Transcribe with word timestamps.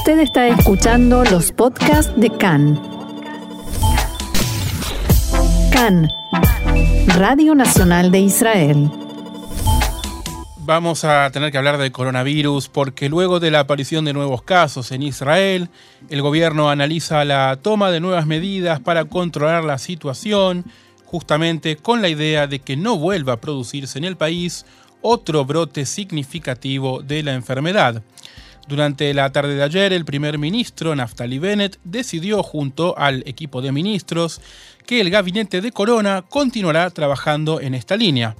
Usted 0.00 0.20
está 0.20 0.48
escuchando 0.48 1.24
los 1.24 1.52
podcasts 1.52 2.10
de 2.16 2.30
CAN. 2.30 2.80
CAN, 5.70 6.08
Radio 7.18 7.54
Nacional 7.54 8.10
de 8.10 8.20
Israel. 8.20 8.90
Vamos 10.60 11.04
a 11.04 11.28
tener 11.32 11.52
que 11.52 11.58
hablar 11.58 11.76
del 11.76 11.92
coronavirus 11.92 12.70
porque 12.70 13.10
luego 13.10 13.40
de 13.40 13.50
la 13.50 13.60
aparición 13.60 14.06
de 14.06 14.14
nuevos 14.14 14.40
casos 14.40 14.90
en 14.90 15.02
Israel, 15.02 15.68
el 16.08 16.22
gobierno 16.22 16.70
analiza 16.70 17.22
la 17.26 17.58
toma 17.60 17.90
de 17.90 18.00
nuevas 18.00 18.26
medidas 18.26 18.80
para 18.80 19.04
controlar 19.04 19.64
la 19.64 19.76
situación, 19.76 20.64
justamente 21.04 21.76
con 21.76 22.00
la 22.00 22.08
idea 22.08 22.46
de 22.46 22.60
que 22.60 22.74
no 22.74 22.96
vuelva 22.96 23.34
a 23.34 23.40
producirse 23.40 23.98
en 23.98 24.04
el 24.04 24.16
país 24.16 24.64
otro 25.02 25.44
brote 25.44 25.84
significativo 25.84 27.02
de 27.02 27.22
la 27.22 27.34
enfermedad. 27.34 28.02
Durante 28.68 29.12
la 29.14 29.30
tarde 29.32 29.56
de 29.56 29.62
ayer, 29.62 29.92
el 29.92 30.04
primer 30.04 30.38
ministro 30.38 30.94
Naftali 30.94 31.38
Bennett 31.38 31.78
decidió 31.82 32.42
junto 32.42 32.96
al 32.96 33.22
equipo 33.26 33.62
de 33.62 33.72
ministros 33.72 34.40
que 34.86 35.00
el 35.00 35.10
gabinete 35.10 35.60
de 35.60 35.72
Corona 35.72 36.24
continuará 36.28 36.88
trabajando 36.90 37.60
en 37.60 37.74
esta 37.74 37.96
línea. 37.96 38.36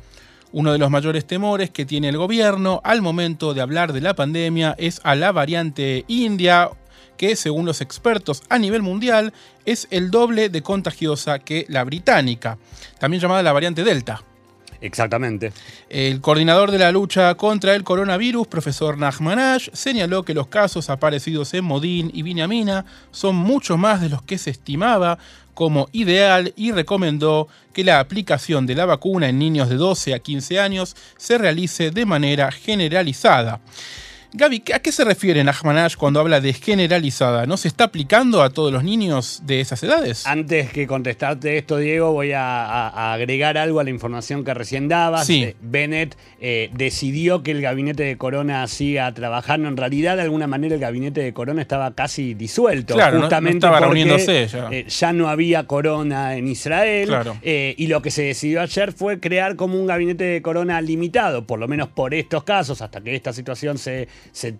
Uno 0.52 0.72
de 0.72 0.78
los 0.78 0.90
mayores 0.90 1.26
temores 1.26 1.70
que 1.70 1.86
tiene 1.86 2.08
el 2.08 2.16
gobierno 2.16 2.80
al 2.84 3.02
momento 3.02 3.54
de 3.54 3.60
hablar 3.60 3.92
de 3.92 4.00
la 4.00 4.14
pandemia 4.14 4.74
es 4.78 5.00
a 5.04 5.14
la 5.14 5.32
variante 5.32 6.04
india, 6.08 6.70
que 7.16 7.36
según 7.36 7.66
los 7.66 7.80
expertos 7.80 8.42
a 8.48 8.58
nivel 8.58 8.82
mundial 8.82 9.32
es 9.64 9.86
el 9.90 10.10
doble 10.10 10.48
de 10.48 10.62
contagiosa 10.62 11.38
que 11.38 11.66
la 11.68 11.84
británica, 11.84 12.58
también 12.98 13.20
llamada 13.20 13.42
la 13.42 13.52
variante 13.52 13.84
Delta. 13.84 14.24
Exactamente. 14.80 15.52
El 15.88 16.20
coordinador 16.20 16.70
de 16.70 16.78
la 16.78 16.90
lucha 16.90 17.34
contra 17.34 17.74
el 17.74 17.84
coronavirus, 17.84 18.46
profesor 18.46 18.96
Nachmanash, 18.96 19.68
señaló 19.72 20.22
que 20.22 20.34
los 20.34 20.46
casos 20.46 20.88
aparecidos 20.88 21.52
en 21.54 21.64
Modín 21.64 22.10
y 22.14 22.22
Viñamina 22.22 22.86
son 23.10 23.36
mucho 23.36 23.76
más 23.76 24.00
de 24.00 24.08
los 24.08 24.22
que 24.22 24.38
se 24.38 24.50
estimaba 24.50 25.18
como 25.54 25.88
ideal 25.92 26.54
y 26.56 26.72
recomendó 26.72 27.48
que 27.74 27.84
la 27.84 28.00
aplicación 28.00 28.66
de 28.66 28.74
la 28.74 28.86
vacuna 28.86 29.28
en 29.28 29.38
niños 29.38 29.68
de 29.68 29.76
12 29.76 30.14
a 30.14 30.18
15 30.18 30.58
años 30.58 30.96
se 31.18 31.36
realice 31.36 31.90
de 31.90 32.06
manera 32.06 32.50
generalizada. 32.50 33.60
Gaby, 34.32 34.62
¿a 34.74 34.78
qué 34.78 34.92
se 34.92 35.04
refiere 35.04 35.42
Nachmanash 35.42 35.96
cuando 35.96 36.20
habla 36.20 36.40
de 36.40 36.52
generalizada? 36.52 37.46
¿No 37.46 37.56
se 37.56 37.66
está 37.66 37.84
aplicando 37.84 38.42
a 38.42 38.50
todos 38.50 38.72
los 38.72 38.84
niños 38.84 39.42
de 39.44 39.60
esas 39.60 39.82
edades? 39.82 40.24
Antes 40.24 40.70
que 40.70 40.86
contestarte 40.86 41.58
esto, 41.58 41.78
Diego, 41.78 42.12
voy 42.12 42.30
a, 42.32 43.12
agregar 43.12 43.58
algo 43.58 43.80
a 43.80 43.84
la 43.84 43.90
información 43.90 44.44
que 44.44 44.54
recién 44.54 44.86
dabas. 44.86 45.26
Sí. 45.26 45.42
Eh, 45.42 45.56
Bennett 45.60 46.16
eh, 46.40 46.70
decidió 46.74 47.42
que 47.42 47.50
el 47.50 47.60
gabinete 47.60 48.04
de 48.04 48.16
Corona 48.18 48.66
siga 48.68 49.12
trabajando. 49.14 49.68
En 49.68 49.76
realidad, 49.76 50.14
de 50.16 50.22
alguna 50.22 50.46
manera, 50.46 50.76
el 50.76 50.80
gabinete 50.80 51.20
de 51.22 51.32
Corona 51.32 51.60
estaba 51.60 51.92
casi 51.96 52.34
disuelto. 52.34 52.94
Claro, 52.94 53.14
no- 53.14 53.18
no 53.18 53.24
justamente 53.24 53.58
estaba 53.58 53.78
porque, 53.78 53.86
reuniéndose 53.86 54.46
ya. 54.46 54.68
eh, 54.70 54.86
ya 54.88 55.12
no 55.12 55.28
había 55.28 55.64
Corona 55.66 56.36
en 56.36 56.46
Israel. 56.46 57.08
Claro. 57.08 57.36
Eh, 57.42 57.74
y 57.76 57.88
lo 57.88 58.00
que 58.00 58.12
se 58.12 58.22
decidió 58.22 58.60
ayer 58.62 58.92
fue 58.92 59.18
crear 59.18 59.56
como 59.56 59.74
un 59.74 59.86
gabinete 59.88 60.22
de 60.22 60.40
Corona 60.40 60.80
limitado, 60.80 61.46
por 61.48 61.58
lo 61.58 61.66
menos 61.66 61.88
por 61.88 62.14
estos 62.14 62.44
casos, 62.44 62.80
hasta 62.80 63.00
que 63.00 63.16
esta 63.16 63.32
situación 63.32 63.76
se, 63.76 64.06
se 64.32 64.56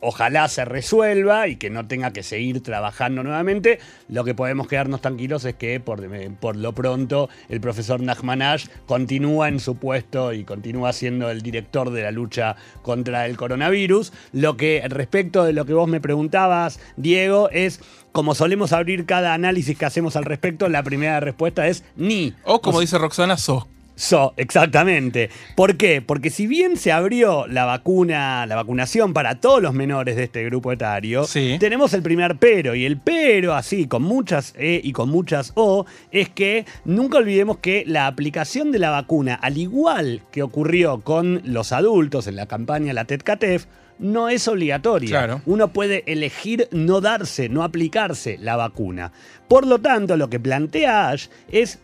ojalá 0.00 0.48
se 0.48 0.64
resuelva 0.64 1.48
y 1.48 1.56
que 1.56 1.70
no 1.70 1.86
tenga 1.86 2.12
que 2.12 2.22
seguir 2.22 2.62
trabajando 2.62 3.22
nuevamente. 3.22 3.78
Lo 4.08 4.24
que 4.24 4.34
podemos 4.34 4.68
quedarnos 4.68 5.00
tranquilos 5.00 5.44
es 5.44 5.54
que 5.54 5.80
por, 5.80 6.06
por 6.36 6.56
lo 6.56 6.72
pronto 6.74 7.28
el 7.48 7.60
profesor 7.60 8.00
Nachmanash 8.00 8.66
continúa 8.86 9.48
en 9.48 9.60
su 9.60 9.76
puesto 9.76 10.32
y 10.32 10.44
continúa 10.44 10.92
siendo 10.92 11.30
el 11.30 11.42
director 11.42 11.90
de 11.90 12.02
la 12.02 12.10
lucha 12.10 12.56
contra 12.82 13.26
el 13.26 13.36
coronavirus. 13.36 14.12
Lo 14.32 14.56
que 14.56 14.82
respecto 14.88 15.44
de 15.44 15.52
lo 15.52 15.64
que 15.64 15.74
vos 15.74 15.88
me 15.88 16.00
preguntabas, 16.00 16.80
Diego, 16.96 17.50
es 17.50 17.80
como 18.12 18.34
solemos 18.34 18.72
abrir 18.72 19.06
cada 19.06 19.34
análisis 19.34 19.76
que 19.76 19.84
hacemos 19.84 20.16
al 20.16 20.24
respecto, 20.24 20.68
la 20.68 20.82
primera 20.82 21.20
respuesta 21.20 21.66
es 21.68 21.84
ni. 21.96 22.34
O 22.44 22.60
como 22.60 22.78
O 22.78 22.80
dice 22.80 22.98
Roxana, 22.98 23.36
so. 23.36 23.68
So, 23.98 24.32
exactamente. 24.36 25.28
¿Por 25.56 25.76
qué? 25.76 26.00
Porque 26.00 26.30
si 26.30 26.46
bien 26.46 26.76
se 26.76 26.92
abrió 26.92 27.48
la 27.48 27.64
vacuna, 27.64 28.46
la 28.46 28.54
vacunación 28.54 29.12
para 29.12 29.40
todos 29.40 29.60
los 29.60 29.74
menores 29.74 30.14
de 30.14 30.22
este 30.22 30.44
grupo 30.44 30.70
etario, 30.70 31.24
Sí. 31.24 31.56
tenemos 31.58 31.92
el 31.94 32.02
primer 32.02 32.36
pero. 32.36 32.76
Y 32.76 32.84
el 32.86 32.96
pero, 32.98 33.54
así, 33.54 33.88
con 33.88 34.04
muchas 34.04 34.54
E 34.56 34.80
y 34.84 34.92
con 34.92 35.08
muchas 35.10 35.50
O, 35.56 35.84
es 36.12 36.28
que 36.28 36.64
nunca 36.84 37.18
olvidemos 37.18 37.58
que 37.58 37.82
la 37.88 38.06
aplicación 38.06 38.70
de 38.70 38.78
la 38.78 38.90
vacuna, 38.90 39.34
al 39.34 39.58
igual 39.58 40.22
que 40.30 40.44
ocurrió 40.44 41.00
con 41.00 41.40
los 41.44 41.72
adultos 41.72 42.28
en 42.28 42.36
la 42.36 42.46
campaña 42.46 42.92
La 42.92 43.04
TETCATEF, 43.04 43.66
no 43.98 44.28
es 44.28 44.46
obligatoria. 44.46 45.08
Claro. 45.08 45.40
Uno 45.44 45.72
puede 45.72 46.04
elegir 46.06 46.68
no 46.70 47.00
darse, 47.00 47.48
no 47.48 47.64
aplicarse 47.64 48.38
la 48.38 48.54
vacuna. 48.54 49.10
Por 49.48 49.66
lo 49.66 49.80
tanto, 49.80 50.16
lo 50.16 50.30
que 50.30 50.38
plantea 50.38 51.08
Ash 51.08 51.26
es 51.50 51.80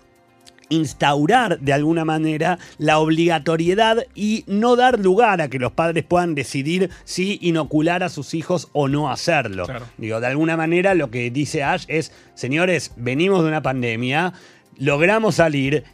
instaurar 0.69 1.61
de 1.61 1.73
alguna 1.73 2.05
manera 2.05 2.59
la 2.79 2.99
obligatoriedad 2.99 4.07
y 4.15 4.45
no 4.47 4.77
dar 4.77 4.99
lugar 4.99 5.41
a 5.41 5.49
que 5.49 5.59
los 5.59 5.73
padres 5.73 6.05
puedan 6.05 6.35
decidir 6.35 6.91
si 7.05 7.39
inocular 7.43 8.03
a 8.03 8.09
sus 8.09 8.35
hijos 8.35 8.69
o 8.73 8.89
no 8.89 9.11
hacerlo. 9.11 9.67
Claro. 9.67 9.87
Digo, 9.99 10.21
de 10.21 10.27
alguna 10.27 10.57
manera 10.57 10.95
lo 10.95 11.11
que 11.11 11.31
dice 11.31 11.63
Ash 11.63 11.85
es, 11.89 12.13
señores, 12.35 12.93
venimos 12.97 13.43
de 13.43 13.49
una 13.49 13.63
pandemia, 13.63 14.33
logramos 14.79 15.37
salir, 15.37 15.85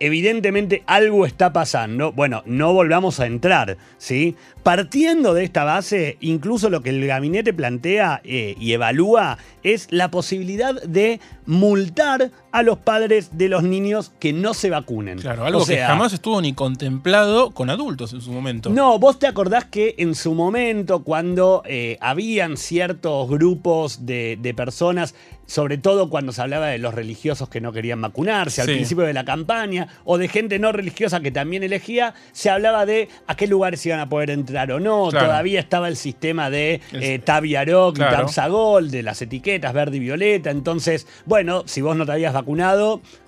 evidentemente 0.00 0.82
algo 0.86 1.26
está 1.26 1.52
pasando, 1.52 2.12
bueno, 2.12 2.42
no 2.46 2.72
volvamos 2.72 3.20
a 3.20 3.26
entrar, 3.26 3.76
¿sí? 3.98 4.34
Partiendo 4.62 5.34
de 5.34 5.44
esta 5.44 5.64
base, 5.64 6.16
incluso 6.20 6.70
lo 6.70 6.82
que 6.82 6.90
el 6.90 7.06
gabinete 7.06 7.52
plantea 7.52 8.22
eh, 8.24 8.56
y 8.58 8.72
evalúa 8.72 9.38
es 9.62 9.88
la 9.90 10.10
posibilidad 10.10 10.82
de 10.82 11.20
multar 11.44 12.30
a 12.52 12.62
los 12.62 12.78
padres 12.78 13.30
de 13.38 13.48
los 13.48 13.62
niños 13.62 14.12
que 14.18 14.32
no 14.32 14.54
se 14.54 14.70
vacunen. 14.70 15.18
Claro, 15.18 15.44
algo 15.46 15.60
O 15.60 15.64
sea, 15.64 15.76
que 15.76 15.82
jamás 15.84 16.12
estuvo 16.12 16.40
ni 16.40 16.52
contemplado 16.52 17.50
con 17.52 17.70
adultos 17.70 18.12
en 18.12 18.20
su 18.20 18.32
momento. 18.32 18.70
no, 18.70 18.98
vos 18.98 19.18
te 19.18 19.26
acordás 19.26 19.64
que 19.66 19.94
en 19.98 20.14
su 20.14 20.34
momento, 20.34 21.04
cuando 21.04 21.62
eh, 21.66 21.96
habían 22.00 22.56
ciertos 22.56 23.28
grupos 23.28 24.06
de, 24.06 24.38
de 24.40 24.54
personas, 24.54 25.14
sobre 25.46 25.78
todo 25.78 26.10
cuando 26.10 26.30
se 26.32 26.42
hablaba 26.42 26.68
de 26.68 26.78
los 26.78 26.94
religiosos 26.94 27.48
que 27.48 27.60
no 27.60 27.72
querían 27.72 28.00
vacunarse 28.00 28.60
al 28.60 28.68
Sí. 28.68 28.74
principio 28.74 29.04
de 29.04 29.12
la 29.12 29.24
campaña, 29.24 29.88
o 30.04 30.16
de 30.16 30.28
gente 30.28 30.58
no 30.60 30.70
religiosa 30.70 31.20
que 31.20 31.32
también 31.32 31.62
elegía, 31.64 32.14
se 32.32 32.50
hablaba 32.50 32.86
de 32.86 33.08
a 33.26 33.34
qué 33.36 33.46
lugares 33.48 33.84
iban 33.86 33.98
a 34.00 34.08
poder 34.08 34.30
entrar 34.30 34.70
o 34.70 34.78
no. 34.78 35.08
Claro. 35.10 35.26
Todavía 35.26 35.58
estaba 35.58 35.88
el 35.88 35.96
sistema 35.96 36.50
de 36.50 36.80
eh, 36.92 37.18
Taviarok 37.18 37.96
y. 37.96 38.00
Tapsagol, 38.00 38.90
de 38.92 39.02
las 39.02 39.20
etiquetas 39.22 39.72
verde 39.72 39.96
y 39.96 40.00
violeta. 40.00 40.50
Entonces, 40.50 41.06
bueno, 41.26 41.64
si 41.66 41.80
vos 41.80 41.96
no 41.96 42.06
te 42.06 42.12
habías 42.12 42.32
vacunado. 42.32 42.39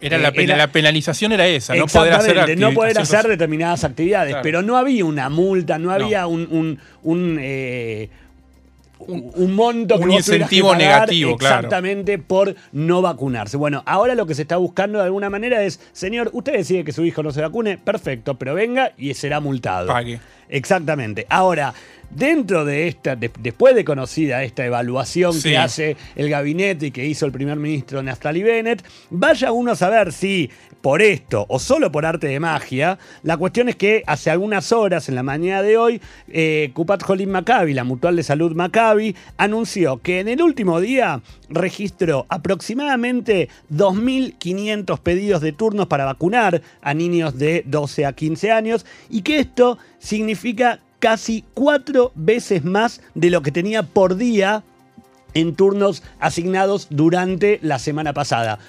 Era 0.00 0.16
eh, 0.16 0.20
la, 0.20 0.32
pena- 0.32 0.56
la 0.56 0.68
penalización 0.68 1.32
era 1.32 1.46
esa, 1.46 1.74
no 1.74 1.86
poder 1.86 2.12
hacer 2.14 2.58
no 2.58 2.72
poder 2.72 2.98
hacer 2.98 3.26
determinadas 3.28 3.84
actividades, 3.84 4.30
Claro. 4.30 4.42
pero 4.42 4.62
no 4.62 4.76
había 4.76 5.04
una 5.04 5.28
multa, 5.28 5.78
no 5.78 5.88
No. 5.88 5.92
había 5.94 6.26
un, 6.26 6.46
un, 6.50 6.78
un, 7.02 7.38
eh, 7.40 8.08
un- 8.98 9.30
un 9.34 9.54
monto 9.54 9.96
un 9.96 10.02
tuvieras 10.02 10.26
que 10.28 10.34
incentivo 10.36 10.68
pagar 10.68 10.82
negativo, 10.82 11.36
claro. 11.36 11.56
exactamente 11.56 12.18
por 12.18 12.54
no 12.72 13.02
vacunarse. 13.02 13.56
Bueno, 13.56 13.82
ahora 13.84 14.14
lo 14.14 14.26
que 14.26 14.34
se 14.36 14.42
está 14.42 14.56
buscando 14.58 14.98
de 14.98 15.04
alguna 15.06 15.28
manera 15.28 15.62
es, 15.64 15.80
señor, 15.92 16.30
usted 16.32 16.52
decide 16.52 16.84
que 16.84 16.92
su 16.92 17.04
hijo 17.04 17.22
no 17.22 17.32
se 17.32 17.40
vacune, 17.40 17.78
perfecto, 17.78 18.34
pero 18.38 18.54
venga 18.54 18.92
y 18.96 19.12
será 19.14 19.40
multado. 19.40 19.88
Pague. 19.88 20.20
Exactamente. 20.48 21.26
Ahora, 21.30 21.74
dentro 22.14 22.64
de 22.64 22.88
esta, 22.88 23.16
de- 23.16 23.30
después 23.40 23.74
de 23.74 23.84
conocida 23.84 24.42
esta 24.44 24.64
evaluación 24.64 25.32
Sí. 25.34 25.50
que 25.50 25.58
hace 25.58 25.96
el 26.16 26.28
gabinete 26.28 26.86
y 26.86 26.90
que 26.90 27.06
hizo 27.06 27.26
el 27.26 27.32
primer 27.32 27.56
ministro 27.56 28.02
Naftali 28.02 28.42
Bennett, 28.42 28.84
vaya 29.10 29.52
uno 29.52 29.72
a 29.72 29.76
saber 29.76 30.12
si 30.12 30.50
por 30.80 31.00
esto 31.00 31.46
o 31.48 31.60
solo 31.60 31.92
por 31.92 32.04
arte 32.04 32.26
de 32.26 32.40
magia, 32.40 32.98
la 33.22 33.36
cuestión 33.36 33.68
es 33.68 33.76
que 33.76 34.02
hace 34.06 34.30
algunas 34.30 34.72
horas, 34.72 35.08
en 35.08 35.14
la 35.14 35.22
mañana 35.22 35.62
de 35.62 35.76
hoy, 35.76 36.00
eh, 36.28 36.70
Kupat 36.74 37.08
Holim 37.08 37.30
Maccabi, 37.30 37.72
la 37.72 37.84
mutual 37.84 38.16
de 38.16 38.24
salud 38.24 38.52
Maccabi, 38.56 39.14
anunció 39.36 39.98
que 40.02 40.18
en 40.20 40.26
el 40.28 40.42
último 40.42 40.80
día 40.80 41.20
registró 41.48 42.26
aproximadamente 42.28 43.48
2.500 43.70 44.98
pedidos 45.00 45.40
de 45.40 45.52
turnos 45.52 45.86
para 45.86 46.04
vacunar 46.04 46.62
a 46.80 46.94
niños 46.94 47.38
de 47.38 47.62
12 47.66 48.04
a 48.06 48.12
15 48.12 48.50
años 48.50 48.84
y 49.08 49.22
que 49.22 49.38
esto 49.38 49.78
significa 49.98 50.80
casi 51.02 51.44
cuatro 51.52 52.12
veces 52.14 52.62
más 52.62 53.00
de 53.16 53.30
lo 53.30 53.42
que 53.42 53.50
tenía 53.50 53.82
por 53.82 54.14
día 54.14 54.62
en 55.34 55.56
turnos 55.56 56.04
asignados 56.20 56.86
durante 56.90 57.58
la 57.60 57.80
semana 57.80 58.12
pasada. 58.12 58.60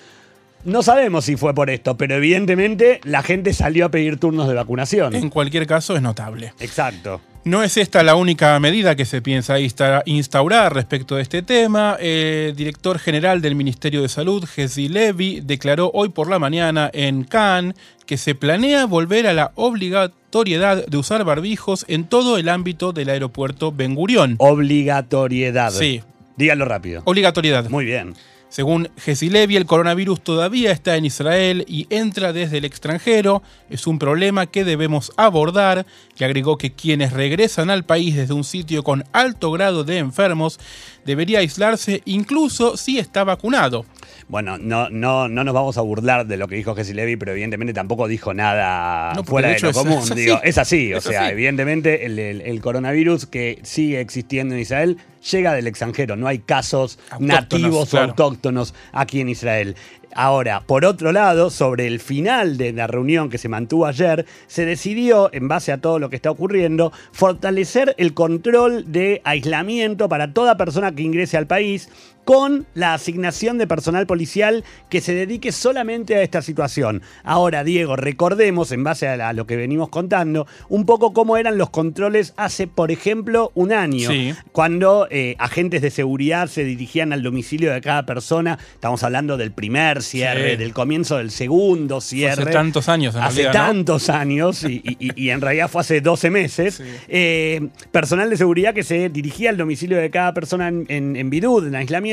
No 0.65 0.81
sabemos 0.81 1.25
si 1.25 1.35
fue 1.35 1.53
por 1.53 1.69
esto, 1.69 1.97
pero 1.97 2.15
evidentemente 2.15 3.01
la 3.03 3.21
gente 3.21 3.53
salió 3.53 3.85
a 3.85 3.89
pedir 3.89 4.17
turnos 4.17 4.47
de 4.47 4.53
vacunación. 4.53 5.13
En 5.15 5.29
cualquier 5.29 5.67
caso 5.67 5.95
es 5.95 6.01
notable. 6.01 6.53
Exacto. 6.59 7.19
No 7.45 7.61
es 7.61 7.75
esta 7.75 8.03
la 8.03 8.15
única 8.15 8.57
medida 8.61 8.95
que 8.95 9.03
se 9.03 9.21
piensa 9.21 9.59
insta- 9.59 10.01
instaurar 10.05 10.73
respecto 10.73 11.17
de 11.17 11.23
este 11.23 11.41
tema. 11.41 11.97
El 11.99 12.55
director 12.55 12.97
general 12.99 13.41
del 13.41 13.55
Ministerio 13.55 14.01
de 14.01 14.07
Salud, 14.07 14.45
Jesse 14.45 14.89
Levy, 14.89 15.41
declaró 15.41 15.91
hoy 15.93 16.07
por 16.07 16.29
la 16.29 16.39
mañana 16.39 16.89
en 16.93 17.25
Cannes 17.25 17.75
que 18.05 18.15
se 18.15 18.33
planea 18.33 18.85
volver 18.85 19.27
a 19.27 19.33
la 19.33 19.51
obligatoriedad 19.55 20.85
de 20.87 20.97
usar 20.97 21.25
barbijos 21.25 21.83
en 21.89 22.05
todo 22.05 22.37
el 22.37 22.47
ámbito 22.47 22.93
del 22.93 23.09
aeropuerto 23.09 23.73
Ben 23.73 23.95
Gurión. 23.95 24.35
Obligatoriedad. 24.39 25.71
Sí, 25.71 26.01
Díganlo 26.35 26.65
rápido. 26.65 27.01
Obligatoriedad. 27.05 27.69
Muy 27.69 27.85
bien. 27.85 28.15
Según 28.53 28.91
Gesilevi, 28.97 29.55
el 29.55 29.65
coronavirus 29.65 30.21
todavía 30.23 30.71
está 30.71 30.95
en 30.95 31.05
Israel 31.05 31.65
y 31.67 31.87
entra 31.89 32.33
desde 32.33 32.59
el 32.59 32.65
extranjero. 32.65 33.41
Es 33.67 33.87
un 33.87 33.97
problema 33.97 34.45
que 34.45 34.63
debemos 34.63 35.11
abordar. 35.17 35.87
Y 36.15 36.23
agregó 36.23 36.59
que 36.59 36.71
quienes 36.71 37.13
regresan 37.13 37.71
al 37.71 37.83
país 37.83 38.15
desde 38.15 38.35
un 38.35 38.43
sitio 38.43 38.83
con 38.83 39.05
alto 39.11 39.51
grado 39.51 39.83
de 39.83 39.97
enfermos 39.97 40.59
debería 41.05 41.39
aislarse 41.39 42.01
incluso 42.05 42.77
si 42.77 42.99
está 42.99 43.23
vacunado. 43.23 43.85
Bueno, 44.29 44.57
no, 44.57 44.89
no, 44.89 45.27
no 45.27 45.43
nos 45.43 45.53
vamos 45.53 45.77
a 45.77 45.81
burlar 45.81 46.25
de 46.25 46.37
lo 46.37 46.47
que 46.47 46.55
dijo 46.55 46.73
Jesse 46.75 46.93
Levy, 46.93 47.17
pero 47.17 47.33
evidentemente 47.33 47.73
tampoco 47.73 48.07
dijo 48.07 48.33
nada 48.33 49.13
No, 49.13 49.23
fuera 49.23 49.49
de 49.49 49.59
lo 49.59 49.73
común. 49.73 49.99
es 49.99 50.11
así. 50.11 50.21
digo, 50.21 50.39
es 50.43 50.57
así, 50.57 50.93
o 50.93 50.97
Es 50.97 51.03
sea, 51.03 51.23
así. 51.25 51.31
evidentemente 51.33 52.05
el, 52.05 52.17
el- 52.17 52.41
el 52.41 52.61
coronavirus 52.61 53.25
que 53.25 53.59
sigue 53.63 53.99
existiendo 53.99 54.55
en 54.55 54.61
Israel 54.61 54.97
llega 55.29 55.53
del 55.53 55.67
extranjero. 55.67 56.15
No 56.15 56.27
hay 56.27 56.39
casos 56.39 56.99
Autóctonos, 57.11 57.27
nativos 57.41 57.89
claro. 57.89 58.05
o 58.05 58.09
autóctonos 58.09 58.73
aquí 58.93 59.19
en 59.21 59.29
Israel. 59.29 59.75
Ahora, 60.15 60.61
por 60.65 60.85
otro 60.85 61.11
lado, 61.11 61.49
sobre 61.49 61.87
el 61.87 61.99
final 61.99 62.57
de 62.57 62.71
la 62.73 62.87
reunión 62.87 63.29
que 63.29 63.37
se 63.37 63.49
mantuvo 63.49 63.85
ayer, 63.85 64.25
se 64.47 64.65
decidió, 64.65 65.29
en 65.33 65.47
base 65.47 65.71
a 65.71 65.79
todo 65.79 65.99
lo 65.99 66.09
que 66.09 66.15
está 66.15 66.29
ocurriendo, 66.31 66.91
fortalecer 67.11 67.95
el 67.97 68.13
control 68.13 68.91
de 68.91 69.21
aislamiento 69.23 70.09
para 70.09 70.33
toda 70.33 70.57
persona 70.57 70.93
que 70.93 71.03
ingrese 71.03 71.37
al 71.37 71.47
país 71.47 71.89
con 72.25 72.65
la 72.73 72.93
asignación 72.93 73.57
de 73.57 73.67
personal 73.67 74.07
policial 74.07 74.63
que 74.89 75.01
se 75.01 75.13
dedique 75.13 75.51
solamente 75.51 76.15
a 76.15 76.21
esta 76.21 76.41
situación. 76.41 77.01
Ahora, 77.23 77.63
Diego, 77.63 77.95
recordemos, 77.95 78.71
en 78.71 78.83
base 78.83 79.07
a, 79.07 79.17
la- 79.17 79.29
a 79.29 79.33
lo 79.33 79.45
que 79.45 79.55
venimos 79.55 79.89
contando, 79.89 80.47
un 80.69 80.85
poco 80.85 81.13
cómo 81.13 81.37
eran 81.37 81.57
los 81.57 81.69
controles 81.69 82.33
hace, 82.37 82.67
por 82.67 82.91
ejemplo, 82.91 83.51
un 83.55 83.73
año, 83.73 84.09
Sí. 84.09 84.33
cuando 84.51 85.07
eh, 85.11 85.35
agentes 85.39 85.81
de 85.81 85.89
seguridad 85.91 86.47
se 86.47 86.63
dirigían 86.63 87.11
al 87.13 87.23
domicilio 87.23 87.71
de 87.73 87.81
cada 87.81 88.05
persona. 88.05 88.57
Estamos 88.73 89.03
hablando 89.03 89.35
del 89.37 89.51
primer 89.51 90.01
cierre, 90.01 90.51
Sí. 90.51 90.57
del 90.57 90.73
comienzo 90.73 91.17
del 91.17 91.31
segundo 91.31 91.99
cierre. 92.01 92.43
Hace 92.43 92.51
tantos 92.51 92.89
años, 92.89 93.15
en 93.15 93.21
Hace 93.23 93.41
realidad, 93.43 93.61
¿no? 93.61 93.67
tantos 93.73 94.09
años, 94.09 94.63
y, 94.63 94.81
y- 94.83 94.97
y- 95.09 95.23
y 95.25 95.29
en 95.29 95.41
realidad 95.41 95.69
fue 95.69 95.81
hace 95.81 95.99
12 96.01 96.29
meses. 96.29 96.75
Sí. 96.75 96.83
Eh, 97.09 97.67
personal 97.91 98.29
de 98.29 98.37
seguridad 98.37 98.73
que 98.73 98.83
se 98.83 99.09
dirigía 99.09 99.49
al 99.49 99.57
domicilio 99.57 99.97
de 99.97 100.09
cada 100.09 100.33
persona 100.33 100.67
en, 100.69 100.85
en, 100.89 101.15
en 101.15 101.29
aislamiento, 101.75 102.12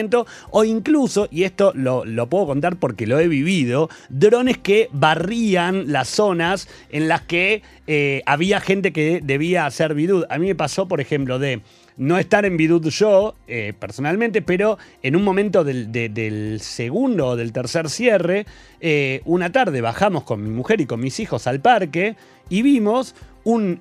o 0.50 0.64
incluso, 0.64 1.28
y 1.30 1.42
esto 1.44 1.72
lo, 1.74 2.04
puedo 2.28 2.46
contar 2.46 2.76
porque 2.76 3.06
lo 3.06 3.18
he 3.18 3.28
vivido, 3.28 3.88
drones 4.08 4.58
que 4.58 4.88
barrían 4.92 5.90
las 5.92 6.08
zonas 6.08 6.68
en 6.90 7.08
las 7.08 7.22
que 7.22 7.62
eh, 7.86 8.22
había 8.26 8.60
gente 8.60 8.92
que 8.92 9.20
debía 9.22 9.66
hacer 9.66 9.94
bidud. 9.94 10.24
A 10.30 10.38
mí 10.38 10.46
me 10.46 10.54
pasó, 10.54 10.86
por 10.88 11.00
ejemplo, 11.00 11.38
de 11.38 11.60
no 11.96 12.18
estar 12.18 12.44
en 12.46 12.56
bidud 12.56 12.86
yo, 12.88 13.34
eh, 13.46 13.74
personalmente, 13.78 14.40
pero 14.40 14.78
en 15.02 15.16
un 15.16 15.22
momento 15.24 15.64
del, 15.64 15.92
de- 15.92 16.08
del 16.08 16.60
segundo 16.60 17.26
o 17.28 17.36
del 17.36 17.52
tercer 17.52 17.90
cierre, 17.90 18.46
eh, 18.80 19.20
una 19.26 19.52
tarde 19.52 19.80
bajamos 19.82 20.22
con 20.24 20.42
mi 20.42 20.48
mujer 20.50 20.80
y 20.80 20.86
con 20.86 21.00
mis 21.00 21.20
hijos 21.20 21.46
al 21.46 21.60
parque 21.60 22.16
y 22.48 22.62
vimos 22.62 23.14
un 23.44 23.80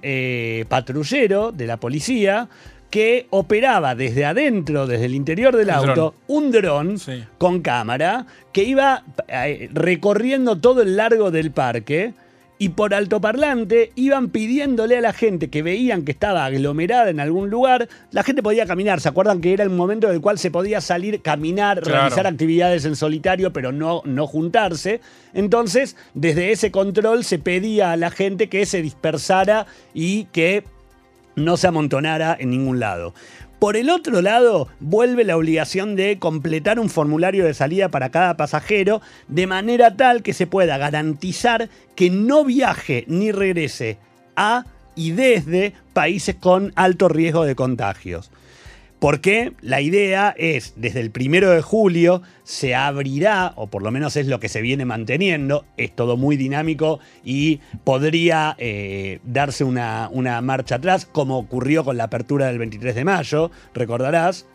patrullero 0.70 1.52
de 1.52 1.68
la 1.68 1.78
policía 1.78 2.48
que 2.90 3.28
operaba 3.30 3.94
desde 3.96 4.26
adentro, 4.26 4.88
desde 4.88 5.06
el 5.06 5.16
interior 5.16 5.56
del 5.56 5.68
Un 5.70 5.74
auto, 5.74 5.94
dron. 5.94 6.14
un 6.28 6.52
dron 6.52 7.00
Sí. 7.00 7.24
con 7.38 7.62
cámara 7.62 8.26
que 8.52 8.64
iba 8.64 9.04
eh, 9.28 9.70
recorriendo 9.74 10.58
todo 10.60 10.82
el 10.82 10.98
largo 10.98 11.30
del 11.32 11.52
parque 11.52 12.14
y 12.62 12.70
por 12.70 12.94
altoparlante 12.94 13.94
iban 13.96 14.30
pidiéndole 14.30 14.98
a 14.98 15.02
la 15.02 15.14
gente 15.14 15.50
que 15.50 15.62
veían 15.64 16.04
que 16.04 16.12
estaba 16.12 16.44
aglomerada 16.44 17.10
en 17.10 17.22
algún 17.22 17.50
lugar, 17.50 17.88
la 18.12 18.22
gente 18.24 18.44
podía 18.44 18.66
caminar, 18.66 19.00
¿se 19.00 19.08
acuerdan 19.08 19.40
que 19.40 19.54
era 19.54 19.64
el 19.64 19.70
momento 19.70 20.08
en 20.08 20.16
el 20.16 20.20
cual 20.20 20.38
se 20.38 20.52
podía 20.52 20.82
salir, 20.82 21.22
caminar, 21.22 21.80
Claro. 21.80 22.00
realizar 22.00 22.28
actividades 22.28 22.84
en 22.84 22.98
solitario, 22.98 23.54
pero 23.54 23.72
no, 23.72 24.02
no 24.04 24.28
juntarse? 24.28 25.00
Entonces, 25.34 25.96
desde 26.16 26.52
ese 26.52 26.70
control 26.70 27.24
se 27.24 27.40
pedía 27.40 27.94
a 27.94 27.98
la 27.98 28.12
gente 28.12 28.50
que 28.50 28.66
se 28.66 28.82
dispersara 28.82 29.66
y 29.94 30.26
que 30.26 30.66
no 31.40 31.58
se 31.58 31.68
amontonara 31.68 32.36
en 32.40 32.52
ningún 32.52 32.80
lado. 32.80 33.14
Por 33.60 33.76
el 33.76 33.90
otro 33.90 34.22
lado, 34.22 34.70
vuelve 34.80 35.26
la 35.26 35.36
obligación 35.36 35.98
de 35.98 36.18
completar 36.18 36.80
un 36.80 36.90
formulario 36.90 37.44
de 37.44 37.54
salida 37.54 37.90
para 37.90 38.10
cada 38.10 38.38
pasajero, 38.38 39.02
de 39.28 39.48
manera 39.48 39.98
tal 39.98 40.24
que 40.24 40.34
se 40.34 40.48
pueda 40.48 40.78
garantizar 40.78 41.70
que 41.96 42.10
no 42.10 42.46
viaje 42.46 43.04
ni 43.08 43.34
regrese 43.34 43.98
a 44.38 44.66
y 44.96 45.12
desde 45.12 45.74
países 45.92 46.36
con 46.36 46.72
alto 46.76 47.10
riesgo 47.10 47.44
de 47.44 47.56
contagios. 47.56 48.32
Porque 49.00 49.54
la 49.62 49.80
idea 49.80 50.36
es, 50.38 50.74
desde 50.76 51.00
el 51.00 51.10
primero 51.10 51.52
de 51.52 51.62
julio 51.62 52.22
se 52.44 52.76
abrirá, 52.76 53.54
o 53.56 53.68
por 53.68 53.82
lo 53.82 53.92
menos 53.92 54.18
es 54.18 54.28
lo 54.28 54.42
que 54.42 54.50
se 54.50 54.62
viene 54.62 54.84
manteniendo, 54.84 55.66
es 55.78 55.96
todo 55.96 56.18
muy 56.18 56.36
dinámico 56.36 57.00
y 57.24 57.62
podría 57.86 58.56
eh, 58.58 59.20
darse 59.24 59.64
una, 59.64 60.10
una 60.12 60.42
marcha 60.42 60.76
atrás, 60.76 61.06
como 61.06 61.38
ocurrió 61.38 61.86
con 61.86 61.96
la 61.96 62.06
apertura 62.06 62.48
del 62.48 62.60
23 62.60 62.94
de 62.94 63.06
mayo, 63.06 63.52
recordarás. 63.74 64.46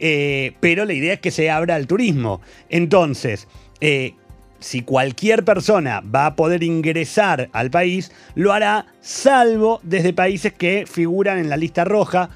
Eh, 0.00 0.52
pero 0.60 0.84
la 0.84 0.92
idea 0.92 1.14
es 1.14 1.20
que 1.20 1.30
se 1.30 1.50
abra 1.50 1.74
al 1.74 1.86
turismo. 1.86 2.40
Entonces, 2.68 3.48
eh, 3.80 4.14
si 4.60 4.82
cualquier 4.82 5.44
persona 5.44 6.00
va 6.00 6.26
a 6.26 6.36
poder 6.36 6.62
ingresar 6.62 7.48
al 7.52 7.70
país, 7.70 8.12
lo 8.34 8.52
hará 8.52 8.86
salvo 9.00 9.80
desde 9.82 10.12
países 10.12 10.52
que 10.52 10.84
figuran 10.86 11.38
en 11.38 11.48
la 11.48 11.56
lista 11.56 11.84
roja, 11.84 12.30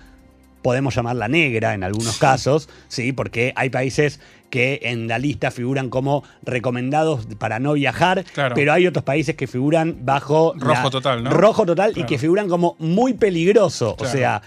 podemos 0.63 0.95
llamarla 0.95 1.29
negra 1.29 1.75
en 1.75 1.85
algunos 1.85 2.19
casos, 2.19 2.69
sí, 2.89 3.13
porque 3.13 3.53
hay 3.57 3.69
países 3.71 4.21
que 4.51 4.81
en 4.83 5.09
la 5.09 5.19
lista 5.19 5.51
figuran 5.51 5.89
como 5.89 6.25
recomendados 6.43 7.27
para 7.39 7.59
no 7.59 7.73
viajar, 7.73 8.25
Claro. 8.35 8.55
pero 8.55 8.73
hay 8.73 8.87
otros 8.87 9.03
países 9.05 9.35
que 9.35 9.47
figuran 9.47 9.97
bajo 10.05 10.55
Rojo 10.57 10.83
la- 10.85 10.91
total, 10.91 11.25
¿no? 11.25 11.31
rojo 11.31 11.65
total 11.67 11.93
y 11.97 12.05
que 12.05 12.19
figuran 12.19 12.49
como 12.49 12.77
muy 12.79 13.15
peligroso, 13.15 13.97
o 13.99 14.05
sea, 14.05 14.43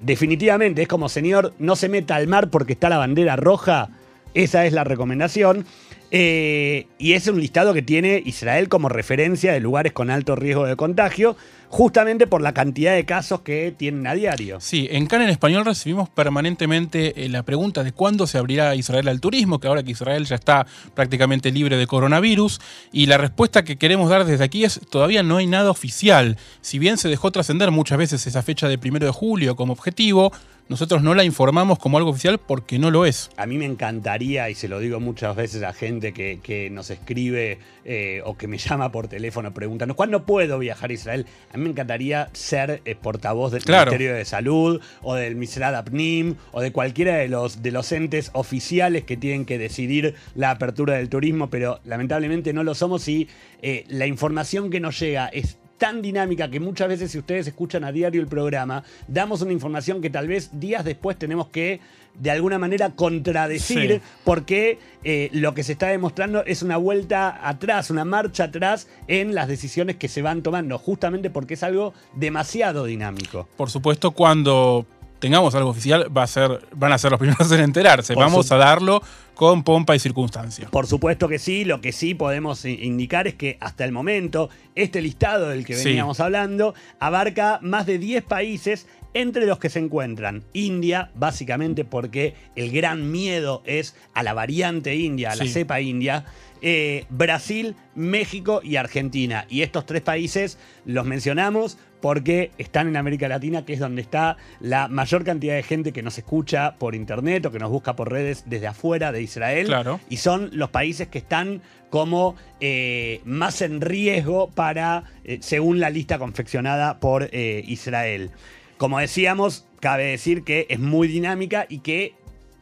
definitivamente 0.00 0.82
es 0.82 0.88
como 0.88 1.08
señor 1.08 1.52
no 1.58 1.76
se 1.76 1.88
meta 1.88 2.16
al 2.16 2.26
mar 2.26 2.48
porque 2.48 2.72
está 2.72 2.88
la 2.88 2.96
bandera 2.98 3.36
roja, 3.36 3.90
esa 4.34 4.64
es 4.64 4.72
la 4.72 4.84
recomendación. 4.84 5.66
Eh, 6.10 6.86
y 6.98 7.12
es 7.12 7.26
un 7.28 7.40
listado 7.40 7.72
que 7.72 7.82
tiene 7.82 8.22
Israel 8.24 8.68
como 8.68 8.88
referencia 8.88 9.52
de 9.52 9.60
lugares 9.60 9.92
con 9.92 10.10
alto 10.10 10.34
riesgo 10.34 10.66
de 10.66 10.74
contagio, 10.74 11.36
justamente 11.68 12.26
por 12.26 12.42
la 12.42 12.52
cantidad 12.52 12.94
de 12.94 13.04
casos 13.04 13.42
que 13.42 13.72
tienen 13.76 14.06
a 14.08 14.14
diario. 14.14 14.60
Sí, 14.60 14.88
en 14.90 15.06
CAN 15.06 15.22
en 15.22 15.28
español 15.28 15.64
recibimos 15.64 16.08
permanentemente 16.08 17.24
eh, 17.24 17.28
la 17.28 17.44
pregunta 17.44 17.84
de 17.84 17.92
cuándo 17.92 18.26
se 18.26 18.38
abrirá 18.38 18.74
Israel 18.74 19.06
al 19.06 19.20
turismo, 19.20 19.60
que 19.60 19.68
ahora 19.68 19.84
que 19.84 19.92
Israel 19.92 20.24
ya 20.24 20.34
está 20.34 20.66
prácticamente 20.94 21.52
libre 21.52 21.76
de 21.76 21.86
coronavirus, 21.86 22.60
y 22.92 23.06
la 23.06 23.18
respuesta 23.18 23.64
que 23.64 23.76
queremos 23.76 24.10
dar 24.10 24.24
desde 24.24 24.42
aquí 24.42 24.64
es 24.64 24.80
todavía 24.90 25.22
no 25.22 25.36
hay 25.36 25.46
nada 25.46 25.70
oficial. 25.70 26.36
Si 26.60 26.80
bien 26.80 26.98
se 26.98 27.08
dejó 27.08 27.30
trascender 27.30 27.70
muchas 27.70 27.98
veces 27.98 28.26
esa 28.26 28.42
fecha 28.42 28.68
de 28.68 28.78
primero 28.78 29.06
de 29.06 29.12
julio 29.12 29.54
como 29.54 29.72
objetivo, 29.72 30.32
nosotros 30.70 31.02
no 31.02 31.16
la 31.16 31.24
informamos 31.24 31.80
como 31.80 31.98
algo 31.98 32.10
oficial 32.10 32.38
porque 32.38 32.78
no 32.78 32.92
lo 32.92 33.04
es. 33.04 33.28
A 33.36 33.44
mí 33.44 33.58
me 33.58 33.64
encantaría, 33.64 34.48
y 34.50 34.54
se 34.54 34.68
lo 34.68 34.78
digo 34.78 35.00
muchas 35.00 35.34
veces 35.34 35.64
a 35.64 35.72
gente 35.72 36.12
que, 36.12 36.38
que 36.40 36.70
nos 36.70 36.90
escribe 36.90 37.58
eh, 37.84 38.22
o 38.24 38.36
que 38.36 38.46
me 38.46 38.56
llama 38.58 38.92
por 38.92 39.08
teléfono 39.08 39.52
preguntando, 39.52 39.96
¿cuándo 39.96 40.24
puedo 40.24 40.60
viajar 40.60 40.90
a 40.90 40.92
Israel? 40.92 41.26
A 41.52 41.56
mí 41.56 41.64
me 41.64 41.70
encantaría 41.70 42.30
ser 42.34 42.82
eh, 42.84 42.94
portavoz 42.94 43.50
del 43.50 43.64
Claro. 43.64 43.90
Ministerio 43.90 44.14
de 44.14 44.24
Salud 44.24 44.80
o 45.02 45.16
del 45.16 45.34
Misrad 45.34 45.74
Apnim 45.74 46.36
o 46.52 46.60
de 46.60 46.70
cualquiera 46.70 47.16
de 47.16 47.26
los, 47.26 47.62
de 47.62 47.72
los 47.72 47.90
entes 47.90 48.30
oficiales 48.32 49.02
que 49.02 49.16
tienen 49.16 49.46
que 49.46 49.58
decidir 49.58 50.14
la 50.36 50.52
apertura 50.52 50.94
del 50.94 51.08
turismo, 51.08 51.50
pero 51.50 51.80
lamentablemente 51.84 52.52
no 52.52 52.62
lo 52.62 52.76
somos 52.76 53.08
y 53.08 53.28
eh, 53.62 53.84
la 53.88 54.06
información 54.06 54.70
que 54.70 54.78
nos 54.78 55.00
llega 55.00 55.26
es 55.26 55.58
tan 55.80 56.02
dinámica 56.02 56.50
que 56.50 56.60
muchas 56.60 56.88
veces 56.88 57.10
si 57.10 57.18
ustedes 57.18 57.46
escuchan 57.48 57.84
a 57.84 57.90
diario 57.90 58.20
el 58.20 58.26
programa, 58.28 58.84
damos 59.08 59.40
una 59.40 59.52
información 59.52 60.02
que 60.02 60.10
tal 60.10 60.28
vez 60.28 60.50
días 60.60 60.84
después 60.84 61.18
tenemos 61.18 61.48
que 61.48 61.80
de 62.18 62.30
alguna 62.30 62.58
manera 62.58 62.90
contradecir 62.90 63.92
Sí. 63.94 64.00
porque 64.24 64.78
eh, 65.04 65.30
lo 65.32 65.54
que 65.54 65.62
se 65.62 65.72
está 65.72 65.86
demostrando 65.86 66.44
es 66.44 66.62
una 66.62 66.76
vuelta 66.76 67.48
atrás, 67.48 67.88
una 67.90 68.04
marcha 68.04 68.44
atrás 68.44 68.88
en 69.08 69.34
las 69.34 69.48
decisiones 69.48 69.96
que 69.96 70.08
se 70.08 70.20
van 70.20 70.42
tomando, 70.42 70.76
justamente 70.78 71.30
porque 71.30 71.54
es 71.54 71.62
algo 71.62 71.94
demasiado 72.14 72.84
dinámico. 72.84 73.48
Por 73.56 73.70
supuesto, 73.70 74.10
cuando 74.10 74.84
tengamos 75.20 75.54
algo 75.54 75.70
oficial, 75.70 76.06
va 76.16 76.24
a 76.24 76.26
ser, 76.26 76.66
van 76.74 76.92
a 76.92 76.98
ser 76.98 77.10
los 77.12 77.20
primeros 77.20 77.50
en 77.52 77.60
enterarse. 77.60 78.14
Por 78.14 78.24
Vamos 78.24 78.50
a 78.50 78.56
darlo 78.56 79.02
con 79.34 79.62
pompa 79.62 79.94
y 79.96 79.98
circunstancia. 79.98 80.68
Por 80.70 80.86
supuesto 80.86 81.28
que 81.28 81.38
sí, 81.38 81.64
lo 81.64 81.80
que 81.80 81.92
sí 81.92 82.14
podemos 82.14 82.64
indicar 82.64 83.26
es 83.26 83.34
que 83.34 83.56
hasta 83.60 83.84
el 83.84 83.92
momento 83.92 84.50
este 84.74 85.00
listado 85.00 85.48
del 85.48 85.64
que 85.64 85.74
Sí. 85.76 85.84
veníamos 85.90 86.20
hablando 86.20 86.74
abarca 86.98 87.58
más 87.62 87.86
de 87.86 87.98
10 87.98 88.22
países 88.24 88.86
entre 89.14 89.46
los 89.46 89.58
que 89.58 89.70
se 89.70 89.78
encuentran 89.80 90.44
India, 90.52 91.10
básicamente 91.14 91.84
porque 91.84 92.34
el 92.54 92.70
gran 92.70 93.10
miedo 93.10 93.62
es 93.64 93.96
a 94.14 94.22
la 94.22 94.34
variante 94.34 94.94
india, 94.94 95.32
a 95.32 95.36
la 95.36 95.44
Sí. 95.44 95.50
cepa 95.50 95.80
india, 95.80 96.26
eh, 96.62 97.06
Brasil, 97.08 97.74
México 97.94 98.60
y 98.62 98.76
Argentina. 98.76 99.46
Y 99.48 99.62
estos 99.62 99.86
tres 99.86 100.02
países 100.02 100.58
los 100.84 101.06
mencionamos 101.06 101.78
porque 102.00 102.50
están 102.58 102.88
en 102.88 102.96
América 102.96 103.28
Latina, 103.28 103.64
que 103.64 103.74
es 103.74 103.78
donde 103.78 104.02
está 104.02 104.36
la 104.60 104.88
mayor 104.88 105.24
cantidad 105.24 105.54
de 105.54 105.62
gente 105.62 105.92
que 105.92 106.02
nos 106.02 106.18
escucha 106.18 106.76
por 106.78 106.94
internet 106.94 107.44
o 107.46 107.50
que 107.50 107.58
nos 107.58 107.70
busca 107.70 107.96
por 107.96 108.10
redes 108.10 108.44
desde 108.46 108.66
afuera 108.66 109.12
de 109.12 109.22
Israel. 109.22 109.66
Claro. 109.66 110.00
Y 110.08 110.16
son 110.18 110.50
los 110.52 110.70
países 110.70 111.08
que 111.08 111.18
están 111.18 111.62
como 111.90 112.36
eh, 112.60 113.20
más 113.24 113.62
en 113.62 113.80
riesgo 113.80 114.50
para, 114.50 115.04
eh, 115.24 115.38
según 115.42 115.80
la 115.80 115.90
lista 115.90 116.18
confeccionada 116.18 116.98
por 117.00 117.28
eh, 117.32 117.64
Israel. 117.66 118.30
Como 118.78 118.98
decíamos, 118.98 119.66
cabe 119.80 120.04
decir 120.04 120.42
que 120.44 120.66
es 120.70 120.78
muy 120.78 121.08
dinámica 121.08 121.66
y 121.68 121.80
que 121.80 122.14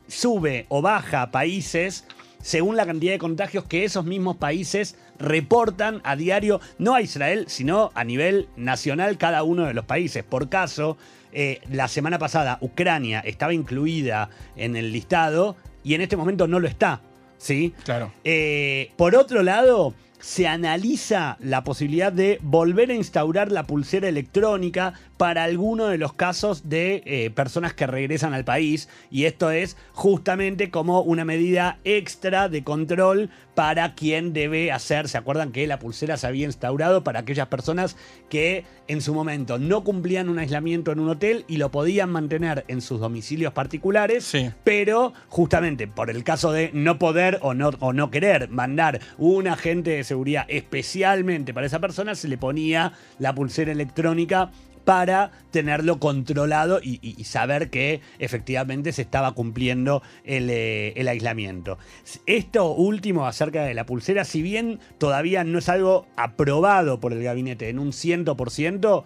sube 0.09 0.67
o 0.69 0.83
baja 0.83 1.31
países 1.31 2.07
según 2.49 2.77
la 2.77 2.87
cantidad 2.87 3.13
de 3.13 3.19
contagios 3.19 3.65
que 3.65 3.85
esos 3.85 4.07
mismos 4.07 4.39
países 4.39 4.97
reportan 5.19 6.01
a 6.03 6.17
diario, 6.17 6.63
no 6.79 6.95
a 6.95 7.03
Israel, 7.03 7.45
sino 7.47 7.91
a 7.95 8.05
nivel 8.05 8.49
nacional 8.57 9.19
cada 9.19 9.43
uno 9.43 9.67
de 9.67 9.75
los 9.75 9.85
países. 9.85 10.25
Por 10.25 10.49
caso, 10.49 10.97
eh, 11.31 11.61
la 11.71 11.89
semana 11.89 12.19
pasada 12.19 12.57
Ucrania 12.63 13.21
estaba 13.21 13.53
incluida 13.53 14.31
en 14.57 14.77
el 14.77 14.93
listado 14.93 15.57
y 15.85 15.93
en 15.93 16.01
este 16.01 16.17
momento 16.17 16.49
no 16.49 16.59
lo 16.59 16.69
está. 16.69 17.03
¿sí? 17.37 17.75
Claro. 17.85 18.15
Eh, 18.25 18.93
por 18.97 19.15
otro 19.15 19.43
lado, 19.43 19.93
se 20.21 20.47
analiza 20.47 21.37
la 21.41 21.65
posibilidad 21.65 22.13
de 22.13 22.39
volver 22.43 22.91
a 22.91 22.95
instaurar 22.95 23.53
la 23.53 23.67
pulsera 23.67 24.09
electrónica 24.09 24.95
para 25.17 25.45
alguno 25.45 25.87
de 25.87 25.99
los 25.99 26.13
casos 26.13 26.69
de 26.69 27.03
eh, 27.05 27.31
personas 27.31 27.75
que 27.75 27.87
regresan 27.87 28.35
al 28.35 28.45
país. 28.45 28.89
Y 29.11 29.25
esto 29.25 29.51
es 29.51 29.77
justamente 29.93 30.71
como 30.71 31.03
una 31.03 31.25
medida 31.25 31.79
extra 31.85 32.49
de 32.49 32.63
control 32.65 33.31
para 33.55 33.95
quien 33.95 34.33
debe 34.33 34.71
hacer. 34.71 35.09
¿Se 35.09 35.19
acuerdan 35.19 35.51
que 35.51 35.67
la 35.67 35.81
pulsera 35.81 36.17
se 36.17 36.29
había 36.29 36.47
instaurado 36.47 37.03
para 37.03 37.21
aquellas 37.21 37.49
personas 37.49 37.97
que 38.29 38.65
en 38.87 39.01
su 39.03 39.13
momento 39.13 39.59
no 39.59 39.83
cumplían 39.83 40.29
un 40.29 40.39
aislamiento 40.39 40.93
en 40.93 41.01
un 41.01 41.11
hotel 41.11 41.45
y 41.49 41.57
lo 41.57 41.71
podían 41.71 42.11
mantener 42.11 42.65
en 42.69 42.81
sus 42.81 43.01
domicilios 43.01 43.53
particulares? 43.53 44.25
Sí. 44.25 44.51
Pero 44.63 45.13
justamente 45.29 45.89
por 45.89 46.11
el 46.11 46.23
caso 46.23 46.53
de 46.53 46.71
no 46.73 47.01
poder 47.01 47.39
o 47.43 47.55
no, 47.55 47.71
o 47.81 47.93
no 47.93 48.11
querer 48.13 48.49
mandar 48.49 49.01
un 49.19 49.49
agente 49.49 49.91
de 49.91 50.05
seguridad 50.09 50.45
especialmente 50.49 51.55
para 51.55 51.67
esa 51.67 51.79
persona, 51.79 52.15
se 52.15 52.27
le 52.29 52.37
ponía 52.39 52.93
la 53.19 53.35
pulsera 53.35 53.71
electrónica 53.73 54.51
para 54.85 55.31
tenerlo 55.51 55.99
controlado 56.01 56.81
y, 56.83 56.99
y- 57.03 57.15
y 57.19 57.25
saber 57.25 57.69
que 57.69 58.01
efectivamente 58.19 58.93
se 58.93 59.03
estaba 59.03 59.33
cumpliendo 59.33 60.03
el, 60.25 60.49
eh, 60.49 60.95
el 60.97 61.09
aislamiento. 61.09 61.77
Esto 62.25 62.73
último 62.73 63.27
acerca 63.27 63.65
de 63.65 63.75
la 63.75 63.85
pulsera, 63.85 64.25
si 64.25 64.41
bien 64.41 64.81
todavía 64.97 65.45
no 65.45 65.59
es 65.59 65.69
algo 65.69 66.07
aprobado 66.17 67.01
por 67.01 67.13
el 67.13 67.23
gabinete 67.23 67.69
en 67.69 67.79
un 67.79 67.93
100%, 67.93 69.05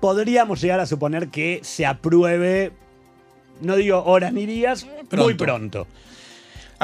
podríamos 0.00 0.60
llegar 0.62 0.80
a 0.80 0.86
suponer 0.86 1.28
que 1.28 1.60
se 1.62 1.84
apruebe, 1.84 2.72
no 3.60 3.76
digo 3.76 4.02
horas 4.04 4.32
ni 4.32 4.46
días, 4.46 4.84
muy 4.86 5.34
Pronto. 5.44 5.86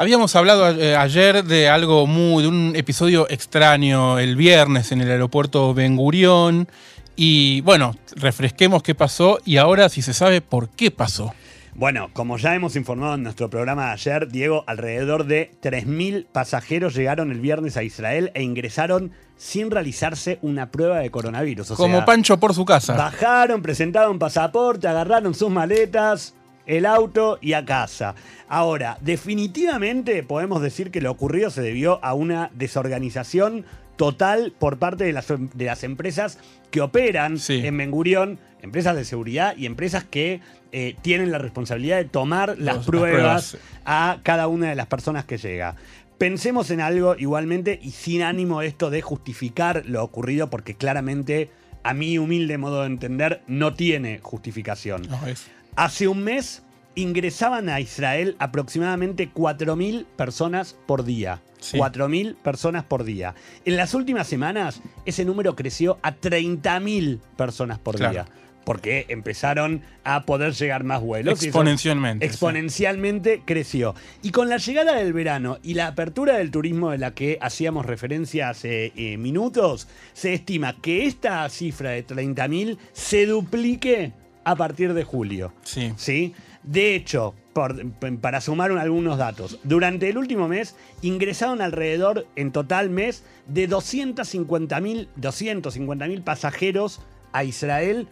Habíamos 0.01 0.35
hablado 0.35 0.67
eh, 0.67 0.95
ayer 0.95 1.43
de 1.43 1.69
algo 1.69 2.07
muy, 2.07 2.41
de 2.41 2.49
un 2.49 2.73
episodio 2.75 3.29
extraño 3.29 4.17
el 4.17 4.35
viernes 4.35 4.91
en 4.91 4.99
el 4.99 5.11
aeropuerto 5.11 5.75
Ben 5.75 5.95
Gurión. 5.95 6.67
Y 7.15 7.61
bueno, 7.61 7.95
refresquemos 8.15 8.81
qué 8.81 8.95
pasó 8.95 9.37
y 9.45 9.57
ahora 9.57 9.89
si 9.89 10.01
se 10.01 10.15
sabe 10.15 10.41
por 10.41 10.69
qué 10.69 10.89
pasó. 10.89 11.35
Bueno, 11.75 12.09
como 12.13 12.39
ya 12.39 12.55
hemos 12.55 12.75
informado 12.75 13.13
en 13.13 13.21
nuestro 13.21 13.51
programa 13.51 13.85
de 13.85 13.91
ayer, 13.91 14.27
Diego, 14.27 14.63
alrededor 14.65 15.27
de 15.27 15.51
3.000 15.61 16.25
pasajeros 16.31 16.95
llegaron 16.95 17.31
el 17.31 17.39
viernes 17.39 17.77
a 17.77 17.83
Israel 17.83 18.31
e 18.33 18.41
ingresaron 18.41 19.11
sin 19.37 19.69
realizarse 19.69 20.39
una 20.41 20.71
prueba 20.71 20.97
de 20.97 21.11
coronavirus. 21.11 21.69
O 21.69 21.75
Como 21.75 21.97
sea, 21.97 22.05
Pancho 22.05 22.39
por 22.39 22.55
su 22.55 22.65
casa. 22.65 22.95
Bajaron, 22.95 23.61
presentaron 23.61 24.17
pasaporte, 24.17 24.87
agarraron 24.87 25.35
sus 25.35 25.51
maletas, 25.51 26.33
el 26.65 26.85
auto 26.85 27.37
y 27.41 27.53
a 27.53 27.65
casa. 27.65 28.15
Ahora, 28.47 28.97
definitivamente 29.01 30.23
podemos 30.23 30.61
decir 30.61 30.91
que 30.91 31.01
lo 31.01 31.11
ocurrido 31.11 31.49
se 31.49 31.61
debió 31.61 32.03
a 32.03 32.13
una 32.13 32.49
desorganización 32.53 33.65
total 33.95 34.53
por 34.57 34.77
parte 34.77 35.03
de 35.03 35.13
las, 35.13 35.27
de 35.27 35.65
las 35.65 35.83
empresas 35.83 36.37
que 36.71 36.81
operan 36.81 37.37
Sí. 37.37 37.65
en 37.65 37.77
Ben 37.77 37.91
Gurión, 37.91 38.39
empresas 38.61 38.95
de 38.95 39.05
seguridad 39.05 39.55
y 39.57 39.65
empresas 39.65 40.03
que 40.03 40.39
eh, 40.71 40.95
tienen 41.01 41.31
la 41.31 41.37
responsabilidad 41.37 41.97
de 41.97 42.05
tomar 42.05 42.49
las 42.49 42.57
Los- 42.59 42.65
las 42.77 42.85
pruebas 42.85 43.49
pruebas. 43.51 43.57
a 43.85 44.19
cada 44.23 44.47
una 44.47 44.69
de 44.69 44.75
las 44.75 44.87
personas 44.87 45.25
que 45.25 45.37
llega. 45.37 45.75
Pensemos 46.17 46.69
en 46.71 46.81
algo 46.81 47.15
igualmente 47.17 47.79
y 47.81 47.91
sin 47.91 48.21
ánimo 48.21 48.61
esto 48.61 48.89
de 48.89 49.01
justificar 49.01 49.83
lo 49.85 50.03
ocurrido 50.03 50.49
porque 50.49 50.75
claramente 50.75 51.49
a 51.83 51.93
mi 51.93 52.17
humilde 52.19 52.57
modo 52.57 52.81
de 52.81 52.87
entender 52.87 53.41
no 53.47 53.73
tiene 53.73 54.19
justificación. 54.21 55.01
No, 55.09 55.25
es- 55.27 55.47
Hace 55.75 56.07
un 56.07 56.23
mes 56.23 56.63
ingresaban 56.95 57.69
a 57.69 57.79
Israel 57.79 58.35
aproximadamente 58.39 59.29
4.000 59.33 60.05
personas 60.15 60.75
por 60.85 61.03
día. 61.05 61.41
Sí. 61.59 61.77
4.000 61.77 62.35
personas 62.35 62.83
por 62.83 63.03
día. 63.03 63.35
En 63.65 63.77
las 63.77 63.93
últimas 63.93 64.27
semanas 64.27 64.81
ese 65.05 65.23
número 65.25 65.55
creció 65.55 65.99
a 66.01 66.15
30.000 66.15 67.19
personas 67.37 67.79
por 67.79 67.95
Claro. 67.95 68.11
día. 68.13 68.25
Porque 68.65 69.05
empezaron 69.09 69.81
a 70.03 70.23
poder 70.25 70.53
llegar 70.53 70.83
más 70.83 71.01
vuelos. 71.01 71.39
eso 71.39 71.45
Exponencialmente, 71.45 72.25
sí. 72.25 72.29
Exponencialmente 72.29 73.41
creció. 73.43 73.95
Y 74.21 74.29
con 74.31 74.49
la 74.49 74.57
llegada 74.57 74.95
del 74.95 75.13
verano 75.13 75.57
y 75.63 75.73
la 75.73 75.87
apertura 75.87 76.37
del 76.37 76.51
turismo 76.51 76.91
de 76.91 76.99
la 76.99 77.11
que 77.15 77.39
hacíamos 77.41 77.87
referencia 77.87 78.49
hace 78.49 78.91
eh, 78.95 79.17
minutos, 79.17 79.87
se 80.13 80.33
estima 80.35 80.75
que 80.79 81.07
esta 81.07 81.47
cifra 81.49 81.91
de 81.91 82.05
30.000 82.05 82.77
se 82.93 83.25
duplique 83.25 84.13
a 84.43 84.55
partir 84.55 84.93
de 84.93 85.03
julio. 85.03 85.53
sí. 85.63 85.93
¿sí? 85.97 86.33
De 86.63 86.93
hecho, 86.93 87.33
por- 87.53 87.83
para 88.21 88.39
sumar 88.39 88.71
un- 88.71 88.77
algunos 88.77 89.17
datos, 89.17 89.57
durante 89.63 90.07
el 90.09 90.17
último 90.19 90.47
mes 90.47 90.75
ingresaron 91.01 91.59
alrededor, 91.59 92.27
en 92.35 92.51
total 92.51 92.91
mes, 92.91 93.23
de 93.47 93.67
250.000 93.67 95.07
250.000 95.19 96.21
pasajeros 96.23 97.01
a 97.33 97.43
Israel, 97.43 98.07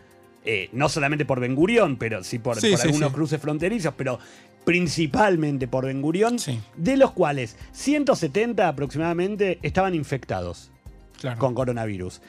eh, 0.45 0.69
no 0.73 0.89
solamente 0.89 1.25
por 1.25 1.39
Ben 1.39 1.53
Gurión, 1.53 1.97
pero 1.97 2.23
sí 2.23 2.39
por, 2.39 2.59
Sí, 2.59 2.71
por 2.71 2.79
sí, 2.79 2.87
algunos 2.87 3.13
cruces 3.13 3.39
fronterizos, 3.39 3.93
pero 3.95 4.17
principalmente 4.65 5.67
por 5.67 5.85
Ben 5.85 6.01
Gurión, 6.01 6.37
de 6.75 6.97
los 6.97 7.11
cuales 7.11 7.55
170 7.71 8.67
aproximadamente 8.67 9.59
estaban 9.61 9.93
infectados 9.93 10.71
Claro. 11.19 11.37
con 11.37 11.53
coronavirus. 11.53 12.21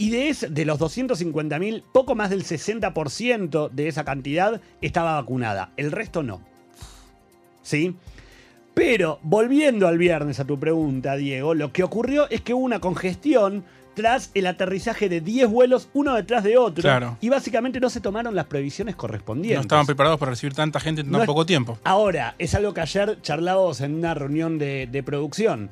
Y 0.00 0.10
de, 0.10 0.28
es- 0.30 0.46
de 0.48 0.64
los 0.64 0.78
250.000, 0.78 1.82
poco 1.92 2.14
más 2.14 2.30
del 2.30 2.42
60% 2.44 3.70
de 3.70 3.88
esa 3.88 4.04
cantidad 4.04 4.60
estaba 4.80 5.14
vacunada. 5.20 5.72
El 5.76 5.92
resto 5.92 6.22
no. 6.22 6.40
¿Sí? 7.62 7.94
Pero, 8.74 9.18
volviendo 9.22 9.86
al 9.88 9.98
viernes 9.98 10.40
a 10.40 10.46
tu 10.46 10.58
pregunta, 10.58 11.16
Diego, 11.16 11.54
lo 11.54 11.72
que 11.72 11.82
ocurrió 11.82 12.30
es 12.30 12.40
que 12.40 12.54
hubo 12.54 12.64
una 12.64 12.80
congestión 12.80 13.64
tras 13.94 14.30
el 14.34 14.46
aterrizaje 14.46 15.08
de 15.08 15.20
10 15.20 15.50
vuelos 15.50 15.90
uno 15.92 16.14
detrás 16.14 16.44
de 16.44 16.56
otro. 16.56 16.80
Claro. 16.80 17.18
Y 17.20 17.28
básicamente 17.28 17.80
no 17.80 17.90
se 17.90 18.00
tomaron 18.00 18.34
las 18.34 18.46
previsiones 18.46 18.94
No 18.94 18.98
correspondientes. 18.98 19.60
estaban 19.62 19.84
preparados 19.84 20.18
para 20.18 20.30
recibir 20.30 20.54
tanta 20.54 20.80
gente 20.80 21.02
en 21.02 21.10
tan 21.10 21.20
No 21.20 21.26
poco 21.26 21.44
tiempo. 21.44 21.78
Ahora, 21.84 22.34
es 22.38 22.54
algo 22.54 22.72
que 22.72 22.80
ayer 22.80 23.18
charlábamos 23.20 23.80
en 23.82 23.96
una 23.96 24.14
reunión 24.14 24.58
de, 24.58 24.88
de 24.90 25.02
producción. 25.02 25.68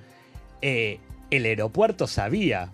Eh, 0.60 0.98
el 1.30 1.44
aeropuerto 1.44 2.06
sabía, 2.06 2.70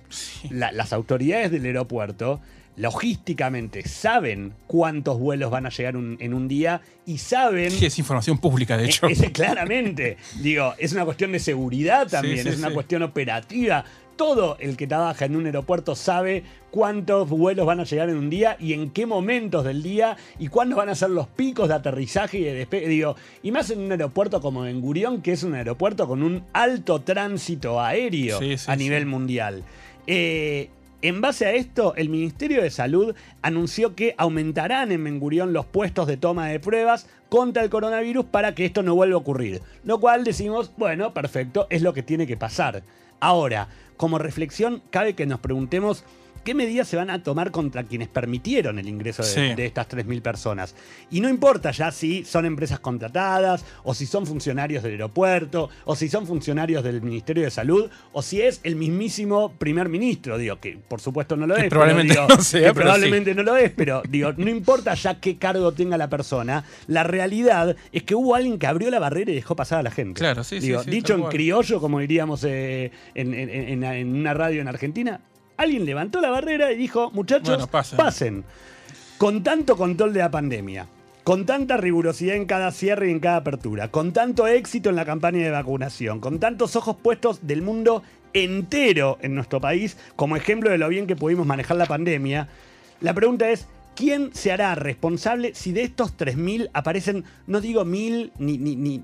la- 0.51 0.73
las 0.73 0.93
autoridades 0.93 1.51
del 1.51 1.65
aeropuerto 1.67 2.41
logísticamente 2.77 3.87
saben 3.89 4.53
cuántos 4.67 5.19
vuelos 5.19 5.51
van 5.51 5.67
a 5.67 5.71
llegar 5.71 5.97
un- 5.97 6.17
en 6.21 6.35
un 6.35 6.49
día 6.49 6.81
y 7.07 7.19
saben... 7.19 7.71
Sí, 7.71 7.87
es 7.87 7.99
información 7.99 8.39
pública, 8.39 8.77
de 8.77 8.87
hecho. 8.87 9.07
Es- 9.07 9.21
es- 9.23 9.31
claramente, 9.33 10.17
digo, 10.41 10.75
es 10.79 10.93
una 10.93 11.05
cuestión 11.05 11.33
de 11.33 11.39
seguridad 11.39 12.09
también, 12.09 12.43
sí, 12.43 12.49
es 12.49 12.59
una 12.59 12.71
cuestión 12.71 13.03
operativa. 13.03 13.85
Todo 14.17 14.57
el 14.61 14.77
que 14.77 14.87
trabaja 14.87 15.25
en 15.25 15.35
un 15.35 15.47
aeropuerto 15.47 15.97
sabe 15.97 16.45
cuántos 16.71 17.29
vuelos 17.29 17.67
van 17.67 17.81
a 17.81 17.85
llegar 17.85 18.09
en 18.11 18.17
un 18.17 18.31
día 18.31 18.57
y 18.61 18.73
en 18.73 18.91
qué 18.91 19.07
momentos 19.07 19.65
del 19.65 19.83
día 19.83 20.17
y 20.39 20.49
cuándo 20.49 20.77
van 20.77 20.89
a 20.89 20.95
ser 20.95 21.11
los 21.11 21.27
picos 21.27 21.69
de 21.69 21.75
aterrizaje 21.75 22.39
y 22.39 22.45
de 22.45 22.55
despegue. 22.55 22.89
Digo, 22.89 23.17
y 23.43 23.51
más 23.51 23.71
en 23.71 23.81
un 23.81 23.91
aeropuerto 23.91 24.41
como 24.41 24.67
en 24.67 24.81
Gurión, 24.81 25.21
que 25.21 25.33
es 25.33 25.43
un 25.43 25.55
aeropuerto 25.55 26.07
con 26.07 26.23
un 26.23 26.45
alto 26.53 27.01
tránsito 27.03 27.81
aéreo 27.81 28.39
Sí, 28.39 28.57
sí, 28.57 28.71
a 28.71 28.77
nivel 28.77 29.03
sí. 29.03 29.09
mundial. 29.09 29.65
Eh, 30.07 30.69
en 31.03 31.21
base 31.21 31.45
a 31.45 31.53
esto, 31.53 31.95
el 31.97 32.09
Ministerio 32.09 32.63
de 32.63 32.71
Salud 32.71 33.15
anunció 33.43 33.95
que 33.95 34.15
aumentarán 34.17 34.91
en 34.91 35.03
Mengurión 35.03 35.53
los 35.53 35.67
puestos 35.67 36.07
de 36.07 36.17
toma 36.17 36.49
de 36.49 36.61
pruebas 36.61 37.07
contra 37.29 37.63
el 37.63 37.69
coronavirus 37.69 38.25
para 38.25 38.55
que 38.55 38.65
esto 38.65 38.83
no 38.83 38.95
vuelva 38.95 39.17
a 39.17 39.19
ocurrir. 39.19 39.61
Lo 39.85 40.01
cual 40.01 40.25
decimos, 40.25 40.73
bueno, 40.79 41.13
perfecto, 41.13 41.67
es 41.69 41.83
lo 41.83 41.93
que 41.93 42.03
tiene 42.03 42.27
que 42.27 42.39
pasar. 42.39 42.83
Ahora, 43.25 43.69
como 43.97 44.19
reflexión, 44.19 44.83
cabe 44.91 45.15
que 45.15 45.25
nos 45.25 45.41
preguntemos 45.41 46.05
qué 46.45 46.55
medidas 46.55 46.87
se 46.87 46.97
van 46.97 47.11
a 47.11 47.23
tomar 47.23 47.51
contra 47.51 47.83
quienes 47.85 48.09
permitieron 48.09 48.79
el 48.79 48.89
ingreso 48.89 49.23
de, 49.23 49.29
Sí. 49.29 49.55
de 49.55 49.67
estas 49.67 49.89
3.000 49.89 50.21
personas. 50.23 50.75
Y 51.11 51.21
no 51.21 51.29
importa 51.29 51.71
ya 51.73 51.91
si 51.91 52.25
son 52.25 52.45
empresas 52.47 52.79
contratadas, 52.81 53.65
o 53.83 53.95
si 53.95 54.07
son 54.07 54.27
funcionarios 54.27 54.83
del 54.83 54.93
aeropuerto, 54.93 55.71
o 55.85 55.97
si 55.97 56.09
son 56.09 56.27
funcionarios 56.27 56.85
del 56.85 57.03
Ministerio 57.03 57.43
de 57.45 57.51
Salud, 57.51 57.91
o 58.13 58.23
si 58.23 58.41
es 58.43 58.61
el 58.63 58.77
mismísimo 58.77 59.53
primer 59.59 59.89
ministro, 59.89 60.39
digo, 60.39 60.61
que 60.61 60.77
por 60.77 61.01
supuesto 61.01 61.37
no 61.37 61.47
lo 61.47 61.55
Que 61.57 61.63
es. 61.63 61.69
probablemente 61.71 62.15
digo, 62.15 62.27
no 62.29 62.41
sea, 62.43 62.69
que 62.69 62.75
probablemente 62.75 63.35
no 63.35 63.43
lo 63.43 63.57
es, 63.57 63.71
pero 63.71 64.03
digo, 64.09 64.33
no 64.37 64.51
importa 64.51 64.95
ya 64.95 65.19
qué 65.21 65.37
cargo 65.39 65.73
tenga 65.73 65.97
la 65.97 66.09
persona, 66.11 66.65
la 66.87 67.03
realidad 67.05 67.77
es 67.93 68.03
que 68.03 68.15
hubo 68.15 68.35
alguien 68.35 68.59
que 68.59 68.67
abrió 68.67 68.91
la 68.91 68.99
barrera 68.99 69.31
y 69.31 69.35
dejó 69.35 69.57
pasar 69.57 69.79
a 69.79 69.83
la 69.83 69.91
gente. 69.91 70.19
Claro, 70.19 70.45
sí, 70.45 70.61
sí, 70.61 70.67
Digo, 70.69 70.83
sí, 70.83 70.91
Dicho 70.91 71.15
en 71.15 71.23
criollo, 71.25 71.81
como 71.81 72.01
diríamos 72.01 72.45
eh, 72.45 72.91
en, 73.15 73.35
en- 73.35 73.49
en- 73.51 73.85
en 73.85 74.15
una 74.15 74.35
radio 74.35 74.61
en 74.61 74.69
Argentina, 74.69 75.21
alguien 75.57 75.85
levantó 75.85 76.21
la 76.21 76.31
barrera 76.31 76.73
y 76.73 76.77
dijo, 76.77 77.11
muchachos, 77.13 77.49
Bueno, 77.49 77.67
pasen. 77.67 77.97
pasen. 77.97 78.45
Con 79.19 79.43
tanto 79.43 79.77
control 79.77 80.13
de 80.13 80.21
la 80.21 80.31
pandemia, 80.31 80.87
con 81.23 81.47
tanta 81.47 81.77
rigurosidad 81.77 82.37
en 82.37 82.47
cada 82.47 82.71
cierre 82.73 83.09
y 83.09 83.13
en 83.13 83.21
cada 83.21 83.37
apertura, 83.37 83.89
con 83.89 84.13
tanto 84.13 84.47
éxito 84.47 84.91
en 84.91 84.97
la 84.97 85.05
campaña 85.05 85.43
de 85.45 85.51
vacunación, 85.51 86.21
con 86.21 86.39
tantos 86.39 86.77
ojos 86.77 86.97
puestos 87.03 87.47
del 87.47 87.63
mundo 87.63 88.03
entero 88.33 89.19
en 89.23 89.35
nuestro 89.35 89.61
país 89.61 89.97
como 90.17 90.37
ejemplo 90.37 90.71
de 90.71 90.79
lo 90.79 90.89
bien 90.89 91.07
que 91.07 91.17
pudimos 91.17 91.47
manejar 91.47 91.77
la 91.77 91.87
pandemia, 91.87 92.49
la 93.01 93.15
pregunta 93.15 93.49
es, 93.49 93.67
¿quién 93.95 94.35
se 94.35 94.51
hará 94.53 94.75
responsable 94.75 95.55
si 95.55 95.73
de 95.73 95.85
estos 95.85 96.17
3.000 96.17 96.71
aparecen, 96.75 97.25
no 97.47 97.61
digo 97.61 97.85
mil 97.85 98.33
ni, 98.39 98.59
ni, 98.59 98.75
ni 98.77 99.03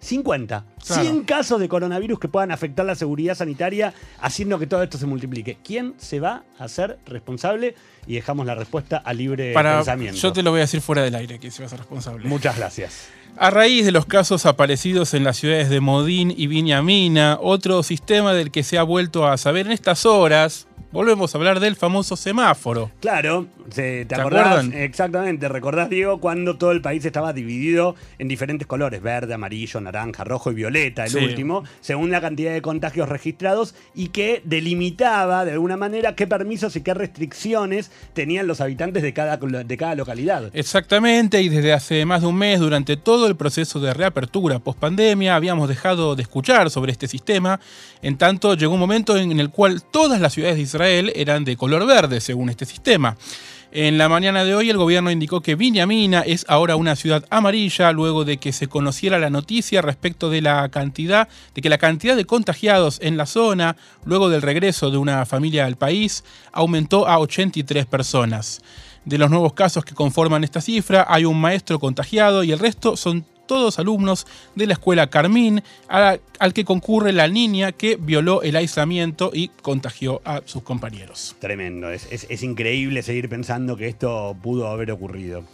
50, 0.00 0.64
Claro. 0.86 1.02
100 1.02 1.24
casos 1.24 1.58
de 1.60 1.68
coronavirus 1.68 2.18
que 2.20 2.28
puedan 2.28 2.50
afectar 2.52 2.86
la 2.86 2.94
seguridad 2.94 3.34
sanitaria, 3.34 3.92
haciendo 4.20 4.58
que 4.58 4.66
todo 4.66 4.82
esto 4.82 4.98
se 4.98 5.06
multiplique? 5.06 5.58
¿Quién 5.64 5.94
se 5.96 6.20
va 6.20 6.44
a 6.58 6.64
hacer 6.64 6.98
responsable? 7.06 7.74
Y 8.06 8.14
dejamos 8.14 8.46
la 8.46 8.54
respuesta 8.54 8.98
a 8.98 9.12
libre 9.12 9.52
Para, 9.52 9.76
pensamiento. 9.78 10.16
yo 10.20 10.32
te 10.32 10.42
lo 10.42 10.50
voy 10.52 10.58
a 10.58 10.62
decir 10.62 10.80
fuera 10.80 11.02
del 11.02 11.14
aire, 11.16 11.40
que 11.40 11.50
se 11.50 11.62
va 11.62 11.66
a 11.66 11.70
ser 11.70 11.78
responsable. 11.80 12.28
Muchas 12.28 12.56
gracias. 12.56 13.08
A 13.36 13.50
raíz 13.50 13.84
de 13.84 13.92
los 13.92 14.06
casos 14.06 14.46
aparecidos 14.46 15.12
en 15.12 15.24
las 15.24 15.36
ciudades 15.38 15.68
de 15.70 15.80
Modín 15.80 16.32
y 16.34 16.46
Viñamina, 16.46 17.38
otro 17.40 17.82
sistema 17.82 18.32
del 18.32 18.50
que 18.50 18.62
se 18.62 18.78
ha 18.78 18.82
vuelto 18.84 19.26
a 19.26 19.36
saber 19.38 19.66
en 19.66 19.72
estas 19.72 20.06
horas, 20.06 20.68
volvemos 20.96 21.34
a 21.34 21.38
hablar 21.38 21.60
del 21.60 21.76
famoso 21.76 22.16
semáforo. 22.16 22.90
Claro, 23.00 23.46
¿te, 23.74 24.06
acuerdan? 24.10 24.72
Exactamente, 24.72 25.46
recordás, 25.46 25.90
Diego, 25.90 26.20
cuando 26.20 26.56
todo 26.56 26.72
el 26.72 26.80
país 26.80 27.04
estaba 27.04 27.34
dividido 27.34 27.94
en 28.18 28.28
diferentes 28.28 28.66
colores, 28.66 29.02
verde, 29.02 29.34
amarillo, 29.34 29.78
naranja, 29.82 30.24
rojo 30.24 30.50
y 30.50 30.54
violeta, 30.54 31.04
el 31.04 31.10
Sí. 31.10 31.18
último, 31.18 31.64
según 31.82 32.10
la 32.10 32.22
cantidad 32.22 32.54
de 32.54 32.62
contagios 32.62 33.10
registrados 33.10 33.74
y 33.94 34.08
que 34.08 34.40
delimitaba 34.46 35.44
de 35.44 35.52
alguna 35.52 35.76
manera 35.76 36.14
qué 36.14 36.26
permisos 36.26 36.74
y 36.76 36.80
qué 36.80 36.94
restricciones 36.94 37.90
tenían 38.14 38.46
los 38.46 38.62
habitantes 38.62 39.02
de 39.02 39.12
cada, 39.12 39.36
de 39.36 39.76
cada 39.76 39.94
localidad. 39.96 40.50
Exactamente, 40.54 41.42
y 41.42 41.50
desde 41.50 41.74
hace 41.74 42.06
más 42.06 42.22
de 42.22 42.28
un 42.28 42.36
mes, 42.36 42.58
durante 42.58 42.96
todo 42.96 43.26
el 43.26 43.36
proceso 43.36 43.80
de 43.80 43.92
reapertura 43.92 44.60
post-pandemia, 44.60 45.36
habíamos 45.36 45.68
dejado 45.68 46.16
de 46.16 46.22
escuchar 46.22 46.70
sobre 46.70 46.92
este 46.92 47.06
sistema. 47.06 47.60
En 48.00 48.16
tanto, 48.16 48.54
llegó 48.54 48.72
un 48.72 48.80
momento 48.80 49.18
en 49.18 49.38
el 49.38 49.50
cual 49.50 49.82
todas 49.82 50.22
las 50.22 50.32
ciudades 50.32 50.56
de 50.56 50.62
Israel 50.62 50.85
eran 50.86 51.44
de 51.44 51.56
color 51.56 51.86
verde, 51.86 52.20
según 52.20 52.48
este 52.48 52.64
sistema. 52.64 53.16
En 53.72 53.98
la 53.98 54.08
mañana 54.08 54.44
de 54.44 54.54
hoy, 54.54 54.70
el 54.70 54.78
gobierno 54.78 55.10
indicó 55.10 55.42
que 55.42 55.54
Viñamina 55.54 56.20
es 56.20 56.46
ahora 56.48 56.76
una 56.76 56.96
ciudad 56.96 57.26
amarilla, 57.30 57.92
luego 57.92 58.24
de 58.24 58.38
que 58.38 58.52
se 58.52 58.68
conociera 58.68 59.18
la 59.18 59.28
noticia 59.28 59.82
respecto 59.82 60.30
de 60.30 60.40
la 60.40 60.68
cantidad, 60.70 61.28
de 61.54 61.60
que 61.60 61.68
la 61.68 61.76
cantidad 61.76 62.16
de 62.16 62.24
contagiados 62.24 62.98
en 63.02 63.16
la 63.16 63.26
zona, 63.26 63.76
luego 64.04 64.30
del 64.30 64.40
regreso 64.40 64.90
de 64.90 64.96
una 64.96 65.26
familia 65.26 65.66
al 65.66 65.76
país, 65.76 66.24
aumentó 66.52 67.06
a 67.06 67.18
83 67.18 67.84
personas. 67.86 68.62
De 69.04 69.18
los 69.18 69.30
nuevos 69.30 69.52
casos 69.52 69.84
que 69.84 69.94
conforman 69.94 70.42
esta 70.42 70.60
cifra, 70.60 71.04
hay 71.08 71.24
un 71.24 71.40
maestro 71.40 71.78
contagiado 71.78 72.44
y 72.44 72.52
el 72.52 72.58
resto 72.58 72.96
son 72.96 73.26
todos 73.46 73.78
alumnos 73.78 74.26
de 74.54 74.66
la 74.66 74.72
escuela 74.74 75.08
Carmín, 75.08 75.62
al 75.88 76.52
que 76.52 76.64
concurre 76.64 77.12
la 77.12 77.28
niña 77.28 77.72
que 77.72 77.96
violó 77.96 78.42
el 78.42 78.56
aislamiento 78.56 79.30
y 79.32 79.48
contagió 79.62 80.20
a 80.24 80.42
sus 80.44 80.62
compañeros. 80.62 81.36
Tremendo, 81.38 81.90
es- 81.90 82.08
es 82.10 82.42
increíble 82.42 83.02
seguir 83.02 83.28
pensando 83.28 83.76
que 83.76 83.88
esto 83.88 84.36
pudo 84.42 84.68
haber 84.68 84.90
ocurrido. 84.90 85.44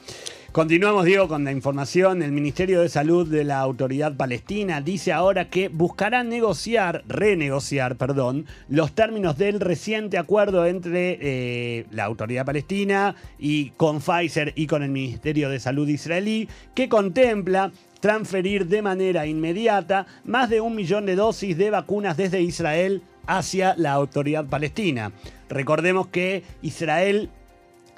Continuamos, 0.52 1.06
Diego, 1.06 1.28
con 1.28 1.44
la 1.44 1.50
información. 1.50 2.22
El 2.22 2.30
Ministerio 2.30 2.82
de 2.82 2.90
Salud 2.90 3.26
de 3.26 3.42
la 3.42 3.60
Autoridad 3.60 4.14
Palestina 4.18 4.82
dice 4.82 5.10
ahora 5.10 5.48
que 5.48 5.68
buscará 5.68 6.24
negociar, 6.24 7.04
renegociar, 7.08 7.96
perdón, 7.96 8.44
los 8.68 8.92
términos 8.92 9.38
del 9.38 9.60
reciente 9.60 10.18
acuerdo 10.18 10.66
entre 10.66 11.16
eh, 11.22 11.86
la 11.90 12.04
Autoridad 12.04 12.44
Palestina 12.44 13.16
y 13.38 13.70
con 13.78 14.02
Pfizer 14.02 14.52
y 14.54 14.66
con 14.66 14.82
el 14.82 14.90
Ministerio 14.90 15.48
de 15.48 15.58
Salud 15.58 15.88
israelí, 15.88 16.46
que 16.74 16.90
contempla 16.90 17.72
transferir 18.00 18.66
de 18.66 18.82
manera 18.82 19.26
inmediata 19.26 20.06
más 20.24 20.50
de 20.50 20.60
un 20.60 20.76
millón 20.76 21.06
de 21.06 21.16
dosis 21.16 21.56
de 21.56 21.70
vacunas 21.70 22.18
desde 22.18 22.42
Israel 22.42 23.00
hacia 23.26 23.74
la 23.78 23.92
autoridad 23.92 24.44
palestina. 24.44 25.12
Recordemos 25.48 26.08
que 26.08 26.42
Israel 26.60 27.30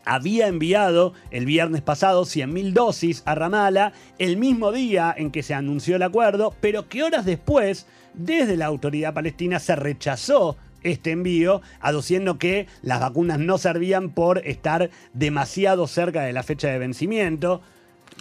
había 0.05 0.49
enviado 0.49 1.15
el 1.31 1.47
viernes 1.47 1.83
pasado 1.83 2.23
100.000 2.23 2.73
dosis 2.73 3.23
a 3.27 3.35
Ramala 3.35 3.93
el 4.19 4.37
mismo 4.37 4.73
día 4.73 5.15
en 5.17 5.31
que 5.31 5.43
se 5.43 5.55
anunció 5.55 5.97
el 5.97 6.03
acuerdo, 6.03 6.55
pero 6.61 6.89
que 6.89 7.03
horas 7.03 7.25
después, 7.25 7.87
desde 8.15 8.57
la 8.57 8.67
autoridad 8.67 9.15
palestina, 9.15 9.59
se 9.59 9.77
rechazó 9.77 10.57
este 10.83 11.11
envío, 11.11 11.63
aduciendo 11.81 12.39
que 12.39 12.67
las 12.83 13.01
vacunas 13.01 13.39
no 13.39 13.59
servían 13.59 14.11
por 14.11 14.47
estar 14.47 14.91
demasiado 15.15 15.87
cerca 15.87 16.23
de 16.23 16.33
la 16.33 16.43
fecha 16.43 16.69
de 16.69 16.79
vencimiento. 16.79 17.63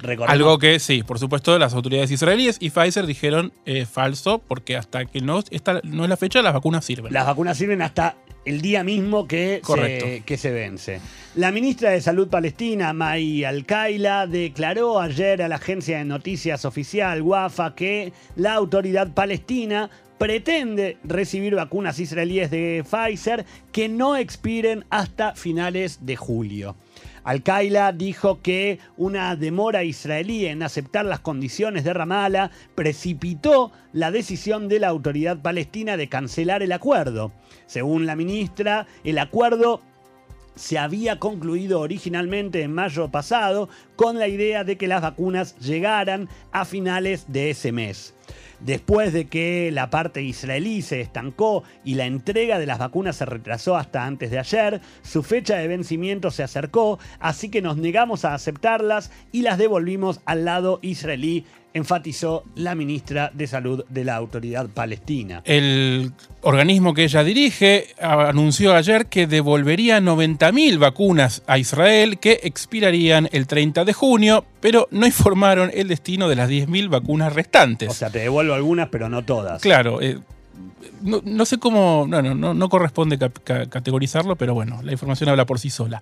Recordemos- 0.02 0.30
Algo 0.34 0.58
que 0.58 0.80
sí, 0.80 1.04
por 1.04 1.20
supuesto, 1.20 1.58
las 1.60 1.74
autoridades 1.74 2.12
israelíes 2.12 2.58
y 2.60 2.70
Pfizer 2.72 3.06
dijeron 3.06 3.54
eh, 3.66 3.86
falso, 3.86 4.40
porque 4.40 4.76
hasta 4.76 5.06
que 5.06 5.22
no, 5.22 5.42
esta 5.52 5.80
no 5.84 6.04
es 6.04 6.10
la 6.10 6.18
fecha, 6.18 6.42
las 6.42 6.54
vacunas 6.54 6.84
sirven. 6.84 7.14
Las 7.14 7.26
vacunas 7.26 7.58
sirven 7.58 7.82
hasta 7.82 8.16
el 8.46 8.62
día 8.62 8.84
mismo 8.84 9.26
que, 9.26 9.62
se, 9.66 10.24
que 10.26 10.38
se 10.38 10.52
vence. 10.52 11.00
La 11.36 11.52
ministra 11.52 11.92
de 11.92 12.02
Salud 12.02 12.28
palestina, 12.28 12.92
May 12.92 13.46
Al-Kaila, 13.46 14.28
declaró 14.28 15.00
ayer 15.00 15.42
a 15.42 15.48
la 15.48 15.56
agencia 15.56 15.98
de 16.00 16.06
noticias 16.06 16.66
oficial 16.66 17.22
WAFA 17.22 17.74
que 17.76 18.12
la 18.36 18.54
autoridad 18.56 19.14
palestina 19.14 19.90
pretende 20.18 20.98
recibir 21.04 21.56
vacunas 21.56 22.00
israelíes 22.00 22.52
de 22.52 22.84
Pfizer 22.90 23.46
que 23.72 23.90
no 23.90 24.16
expiren 24.16 24.86
hasta 24.90 25.36
finales 25.36 26.00
de 26.06 26.16
julio. 26.16 26.76
Al-Qaila 27.24 27.92
dijo 27.94 28.42
que 28.42 28.80
una 28.98 29.36
demora 29.36 29.84
israelí 29.84 30.46
en 30.46 30.62
aceptar 30.62 31.06
las 31.06 31.20
condiciones 31.20 31.84
de 31.84 31.94
Ramallah 31.94 32.52
precipitó 32.76 33.72
la 33.94 34.12
decisión 34.12 34.68
de 34.68 34.80
la 34.80 34.90
autoridad 34.90 35.42
palestina 35.42 35.96
de 35.98 36.10
cancelar 36.10 36.64
el 36.64 36.72
acuerdo. 36.72 37.32
Según 37.66 38.06
la 38.06 38.16
ministra, 38.16 38.88
el 39.04 39.20
acuerdo 39.20 39.82
se 40.56 40.78
había 40.78 41.20
concluido 41.20 41.80
originalmente 41.80 42.62
en 42.62 42.74
mayo 42.74 43.10
pasado 43.10 43.70
con 44.04 44.20
la 44.20 44.28
idea 44.28 44.66
de 44.66 44.76
que 44.76 44.90
las 44.90 45.02
vacunas 45.02 45.58
llegaran 45.60 46.28
a 46.52 46.66
finales 46.66 47.24
de 47.30 47.52
ese 47.52 47.72
mes. 47.72 48.14
Después 48.60 49.14
de 49.14 49.28
que 49.28 49.72
la 49.72 49.90
parte 49.90 50.22
israelí 50.22 50.82
se 50.82 51.00
estancó 51.00 51.64
y 51.86 51.96
la 51.96 52.06
entrega 52.06 52.60
de 52.60 52.66
las 52.66 52.80
vacunas 52.80 53.16
se 53.16 53.26
retrasó 53.26 53.78
hasta 53.78 54.06
antes 54.06 54.30
de 54.30 54.40
ayer, 54.40 54.82
su 55.04 55.24
fecha 55.24 55.56
de 55.56 55.70
vencimiento 55.70 56.32
se 56.32 56.44
acercó, 56.44 57.00
así 57.22 57.48
que 57.48 57.62
nos 57.62 57.78
negamos 57.78 58.26
a 58.26 58.34
aceptarlas 58.34 59.10
y 59.32 59.42
las 59.42 59.58
devolvimos 59.58 60.20
al 60.26 60.44
lado 60.44 60.80
israelí, 60.82 61.46
enfatizó 61.74 62.44
la 62.56 62.76
ministra 62.76 63.32
de 63.34 63.48
Salud 63.48 63.84
de 63.90 64.06
la 64.06 64.16
Autoridad 64.16 64.70
Palestina. 64.70 65.42
El 65.46 66.14
organismo 66.42 66.94
que 66.94 67.06
ella 67.06 67.24
dirige 67.24 67.88
anunció 68.00 68.76
ayer 68.76 69.08
que 69.08 69.28
devolvería 69.28 70.00
90.000 70.00 70.78
vacunas 70.78 71.44
a 71.48 71.58
Israel 71.58 72.20
que 72.20 72.40
expirarían 72.44 73.28
el 73.32 73.48
30 73.48 73.86
de 73.86 73.93
junio, 73.94 74.46
pero 74.60 74.88
no 74.92 75.06
informaron 75.06 75.72
el 75.74 75.88
destino 75.88 76.28
de 76.28 76.36
las 76.36 76.50
10.000 76.50 76.90
vacunas 76.90 77.34
restantes. 77.34 77.90
O 77.90 77.94
sea, 77.94 78.10
te 78.10 78.20
devuelvo 78.20 78.54
algunas, 78.54 78.90
pero 78.90 79.10
no 79.10 79.24
todas. 79.24 79.62
Claro, 79.62 80.02
eh, 80.02 80.20
no, 81.02 81.46
sé 81.46 81.58
cómo, 81.58 82.06
no, 82.08 82.22
no, 82.54 82.70
corresponde 82.70 83.18
ca- 83.18 83.30
ca- 83.30 83.66
categorizarlo, 83.70 84.36
pero 84.36 84.54
bueno, 84.54 84.80
la 84.84 84.92
información 84.92 85.30
habla 85.30 85.46
por 85.46 85.60
sí 85.60 85.70
sola. 85.70 86.02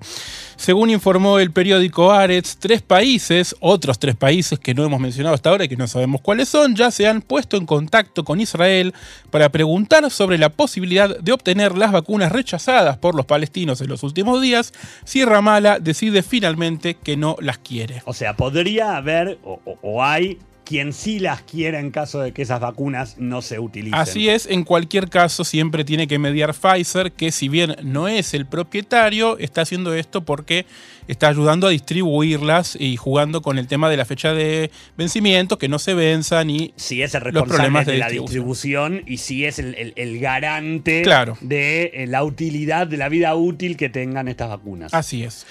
Según 0.56 0.90
informó 0.90 1.40
el 1.40 1.52
periódico 1.52 2.12
Aretz, 2.12 2.58
tres 2.58 2.82
países, 2.82 3.56
otros 3.60 3.98
tres 4.00 4.16
países 4.16 4.60
que 4.60 4.74
no 4.74 4.84
hemos 4.84 5.00
mencionado 5.00 5.34
hasta 5.36 5.50
ahora 5.50 5.66
y 5.66 5.70
que 5.70 5.76
no 5.78 5.88
sabemos 5.88 6.22
cuáles 6.22 6.50
son, 6.50 6.76
ya 6.76 6.92
se 6.92 7.08
han 7.08 7.22
puesto 7.22 7.58
en 7.58 7.66
contacto 7.66 8.24
con 8.24 8.40
Israel 8.40 8.94
para 9.32 9.50
preguntar 9.50 10.10
sobre 10.12 10.38
la 10.38 10.50
posibilidad 10.50 11.18
de 11.20 11.32
obtener 11.32 11.78
las 11.78 11.92
vacunas 11.92 12.32
rechazadas 12.32 12.98
por 12.98 13.16
los 13.16 13.26
palestinos 13.26 13.82
en 13.82 13.90
los 13.90 14.04
últimos 14.04 14.42
días 14.42 14.74
si 15.04 15.26
Ramallah 15.26 15.80
decide 15.80 16.24
finalmente 16.24 16.96
que 16.96 17.18
no 17.18 17.36
las 17.40 17.58
quiere. 17.58 18.02
O 18.06 18.14
sea, 18.14 18.36
podría 18.36 18.98
haber 18.98 19.40
o 19.44 20.04
hay 20.04 20.38
quien 20.72 20.94
sí 20.94 21.20
las 21.20 21.42
quiera 21.42 21.82
en 21.82 21.92
caso 21.92 22.22
de 22.22 22.32
que 22.32 22.44
esas 22.44 22.62
vacunas 22.62 23.18
no 23.18 23.42
se 23.42 23.60
utilicen. 23.60 24.00
Así 24.00 24.30
es, 24.30 24.46
en 24.46 24.64
cualquier 24.64 25.10
caso 25.10 25.44
siempre 25.44 25.84
tiene 25.84 26.08
que 26.08 26.18
mediar 26.18 26.54
Pfizer, 26.54 27.12
que 27.12 27.34
si 27.34 27.50
bien 27.50 27.76
no 27.84 28.08
es 28.08 28.34
el 28.34 28.46
propietario, 28.46 29.38
está 29.38 29.64
haciendo 29.64 29.94
esto 29.94 30.24
porque 30.24 30.66
está 31.10 31.28
ayudando 31.28 31.68
a 31.68 31.72
distribuirlas 31.72 32.78
y 32.80 32.96
jugando 32.96 33.42
con 33.42 33.58
el 33.60 33.68
tema 33.68 33.90
de 33.90 33.98
la 33.98 34.06
fecha 34.06 34.34
de 34.34 34.72
vencimiento, 34.98 35.58
que 35.58 35.68
no 35.68 35.78
se 35.78 35.94
venzan 35.94 36.50
y 36.50 36.74
si 36.78 37.02
es 37.02 37.14
el 37.16 37.20
los 37.24 37.34
responsable 37.34 37.56
problemas 37.58 37.86
de, 37.86 37.92
de 37.94 37.98
la 37.98 38.08
distribución. 38.08 38.94
distribución 38.94 39.04
y 39.14 39.18
si 39.18 39.44
es 39.46 39.60
el, 39.60 39.76
el- 39.76 39.94
el 39.98 40.20
garante 40.22 41.02
Claro. 41.02 41.38
de 41.42 41.92
eh, 41.94 42.08
la 42.08 42.24
utilidad, 42.24 42.88
de 42.88 42.96
la 42.96 43.10
vida 43.10 43.36
útil 43.36 43.76
que 43.76 43.90
tengan 43.90 44.30
estas 44.30 44.48
vacunas. 44.48 44.94
Así 44.94 45.24
es. 45.24 45.46